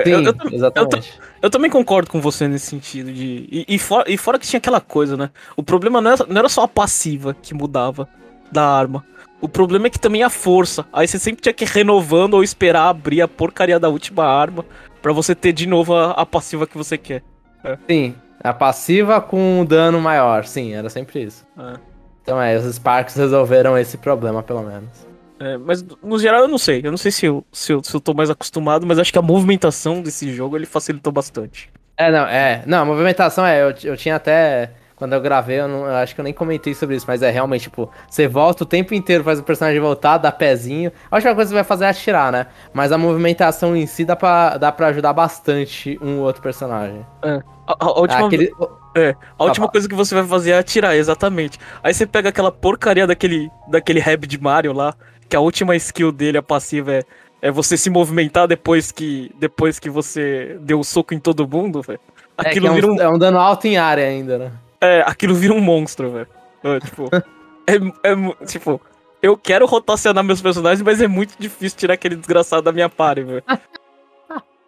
[0.04, 1.14] Sim, eu, eu, exatamente.
[1.18, 3.48] Eu, eu, também concordo com você nesse sentido de.
[3.50, 5.30] E, e, fora, e fora que tinha aquela coisa, né?
[5.56, 8.10] O problema não era, não era só a passiva que mudava
[8.52, 9.06] da arma.
[9.42, 10.86] O problema é que também a força.
[10.94, 14.64] Aí você sempre tinha que ir renovando ou esperar abrir a porcaria da última arma
[15.02, 17.24] para você ter de novo a, a passiva que você quer.
[17.64, 17.78] É.
[17.90, 20.46] Sim, a passiva com um dano maior.
[20.46, 21.46] Sim, era sempre isso.
[21.58, 21.80] É.
[22.22, 25.08] Então é, os Sparks resolveram esse problema, pelo menos.
[25.40, 26.82] É, mas no geral eu não sei.
[26.84, 29.18] Eu não sei se eu, se, eu, se eu tô mais acostumado, mas acho que
[29.18, 31.72] a movimentação desse jogo ele facilitou bastante.
[31.98, 32.64] É, não, é.
[32.68, 33.64] Não, a movimentação é.
[33.64, 34.72] Eu, eu tinha até.
[35.02, 37.32] Quando eu gravei, eu, não, eu acho que eu nem comentei sobre isso, mas é
[37.32, 40.92] realmente, tipo, você volta o tempo inteiro, faz o personagem voltar, dá pezinho.
[41.10, 42.46] A última coisa que você vai fazer é atirar, né?
[42.72, 47.04] Mas a movimentação em si dá pra, dá pra ajudar bastante um ou outro personagem.
[47.24, 47.42] É.
[47.66, 48.28] A, a, última.
[48.28, 48.52] Aquele...
[48.96, 51.58] É, a última coisa que você vai fazer é atirar, exatamente.
[51.82, 54.94] Aí você pega aquela porcaria daquele, daquele rap de Mario lá,
[55.28, 57.04] que a última skill dele, a passiva, é,
[57.42, 61.48] é você se movimentar depois que, depois que você deu o um soco em todo
[61.48, 62.00] mundo, velho.
[62.38, 63.02] É aquilo é, é, um, vira um...
[63.02, 64.52] é um dano alto em área ainda, né?
[64.82, 66.28] É, aquilo vira um monstro, velho.
[66.64, 67.10] É, tipo,
[67.68, 67.76] é,
[68.12, 68.82] é, tipo,
[69.22, 73.24] eu quero rotacionar meus personagens, mas é muito difícil tirar aquele desgraçado da minha party,
[73.24, 73.44] velho.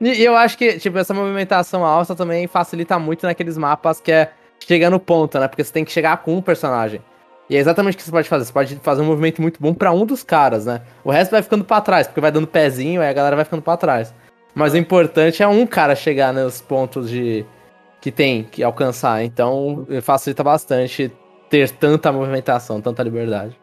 [0.02, 4.34] E eu acho que, tipo, essa movimentação alta também facilita muito naqueles mapas que é
[4.60, 5.48] chegar no ponto, né?
[5.48, 7.02] Porque você tem que chegar com um personagem.
[7.50, 8.44] E é exatamente o que você pode fazer.
[8.44, 10.82] Você pode fazer um movimento muito bom pra um dos caras, né?
[11.06, 13.62] O resto vai ficando pra trás, porque vai dando pezinho, aí a galera vai ficando
[13.62, 14.14] pra trás.
[14.54, 17.46] Mas o importante é um cara chegar nos pontos de
[18.04, 19.24] que tem que alcançar.
[19.24, 21.10] Então facilita bastante
[21.50, 23.58] ter tanta movimentação, tanta liberdade.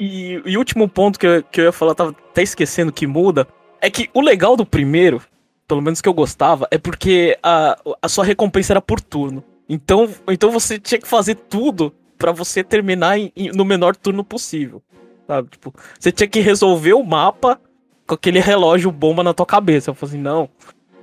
[0.00, 3.46] E, o último ponto que eu, que eu ia falar, tava até esquecendo que muda,
[3.80, 5.22] é que o legal do primeiro,
[5.68, 9.44] pelo menos que eu gostava, é porque a, a sua recompensa era por turno.
[9.68, 14.24] Então, então você tinha que fazer tudo para você terminar em, em, no menor turno
[14.24, 14.82] possível.
[15.28, 15.48] Sabe?
[15.48, 17.60] Tipo, você tinha que resolver o mapa
[18.04, 19.90] com aquele relógio bomba na tua cabeça.
[19.90, 20.48] Eu falei assim, não,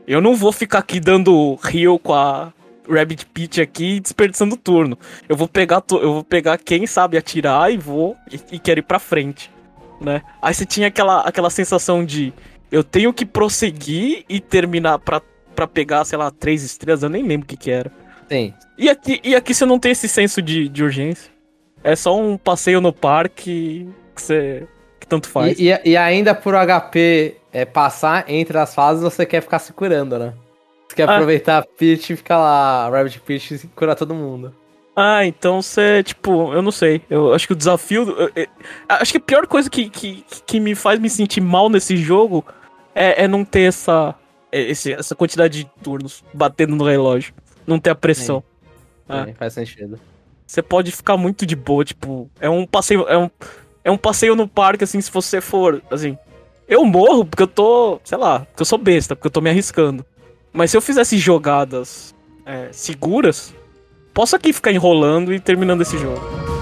[0.05, 2.51] eu não vou ficar aqui dando heal com a
[2.89, 4.97] Rabbit Pit aqui desperdiçando turno.
[5.27, 8.83] Eu vou pegar eu vou pegar quem sabe atirar e vou e, e quero ir
[8.83, 9.51] pra frente,
[9.99, 10.21] né?
[10.41, 12.33] Aí você tinha aquela, aquela sensação de
[12.71, 15.21] eu tenho que prosseguir e terminar pra,
[15.55, 17.91] pra pegar, sei lá, três estrelas, eu nem lembro o que que era.
[18.27, 18.53] Tem.
[18.77, 21.31] E aqui, e aqui você não tem esse senso de, de urgência.
[21.83, 24.67] É só um passeio no parque que você.
[24.99, 25.59] que tanto faz.
[25.59, 29.71] E, e, e ainda por HP é, passar entre as fases, você quer ficar se
[29.73, 30.33] curando, né?
[30.93, 31.13] Você quer ah.
[31.13, 34.53] aproveitar a Peach e ficar lá, Rabbit Peach e curar todo mundo.
[34.95, 37.01] Ah, então você, tipo, eu não sei.
[37.09, 38.07] Eu acho que o desafio.
[38.11, 38.47] Eu, eu,
[38.87, 42.45] acho que a pior coisa que, que, que me faz me sentir mal nesse jogo
[42.93, 44.13] é, é não ter essa,
[44.51, 47.33] é, esse, essa quantidade de turnos batendo no relógio.
[47.65, 48.43] Não ter a pressão.
[49.09, 49.99] É, é, faz sentido.
[50.45, 53.07] Você pode ficar muito de boa, tipo, é um passeio.
[53.09, 53.31] É um,
[53.83, 56.15] é um passeio no parque, assim, se você for, assim.
[56.67, 59.49] Eu morro porque eu tô, sei lá, porque eu sou besta, porque eu tô me
[59.49, 60.05] arriscando.
[60.53, 62.13] Mas se eu fizesse jogadas
[62.45, 63.53] é, seguras,
[64.13, 66.52] posso aqui ficar enrolando e terminando esse jogo.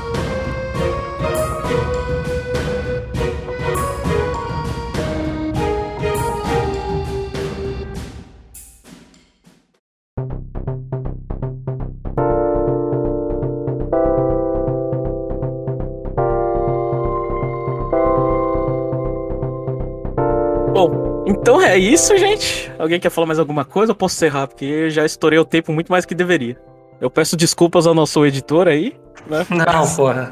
[21.41, 22.71] Então é isso, gente.
[22.77, 23.91] Alguém quer falar mais alguma coisa?
[23.91, 26.55] Eu posso encerrar, porque já estourei o tempo muito mais que deveria.
[26.99, 28.95] Eu peço desculpas ao nosso editor aí.
[29.27, 29.45] Né?
[29.49, 30.31] Não, porra.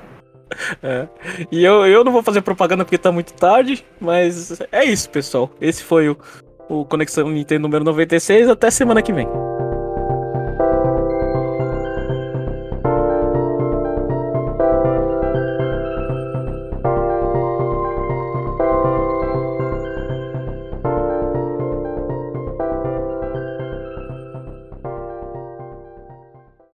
[0.82, 1.06] é.
[1.52, 5.50] E eu, eu não vou fazer propaganda porque tá muito tarde, mas é isso, pessoal.
[5.60, 6.16] Esse foi o,
[6.70, 8.48] o Conexão Nintendo número 96.
[8.48, 9.28] Até semana que vem.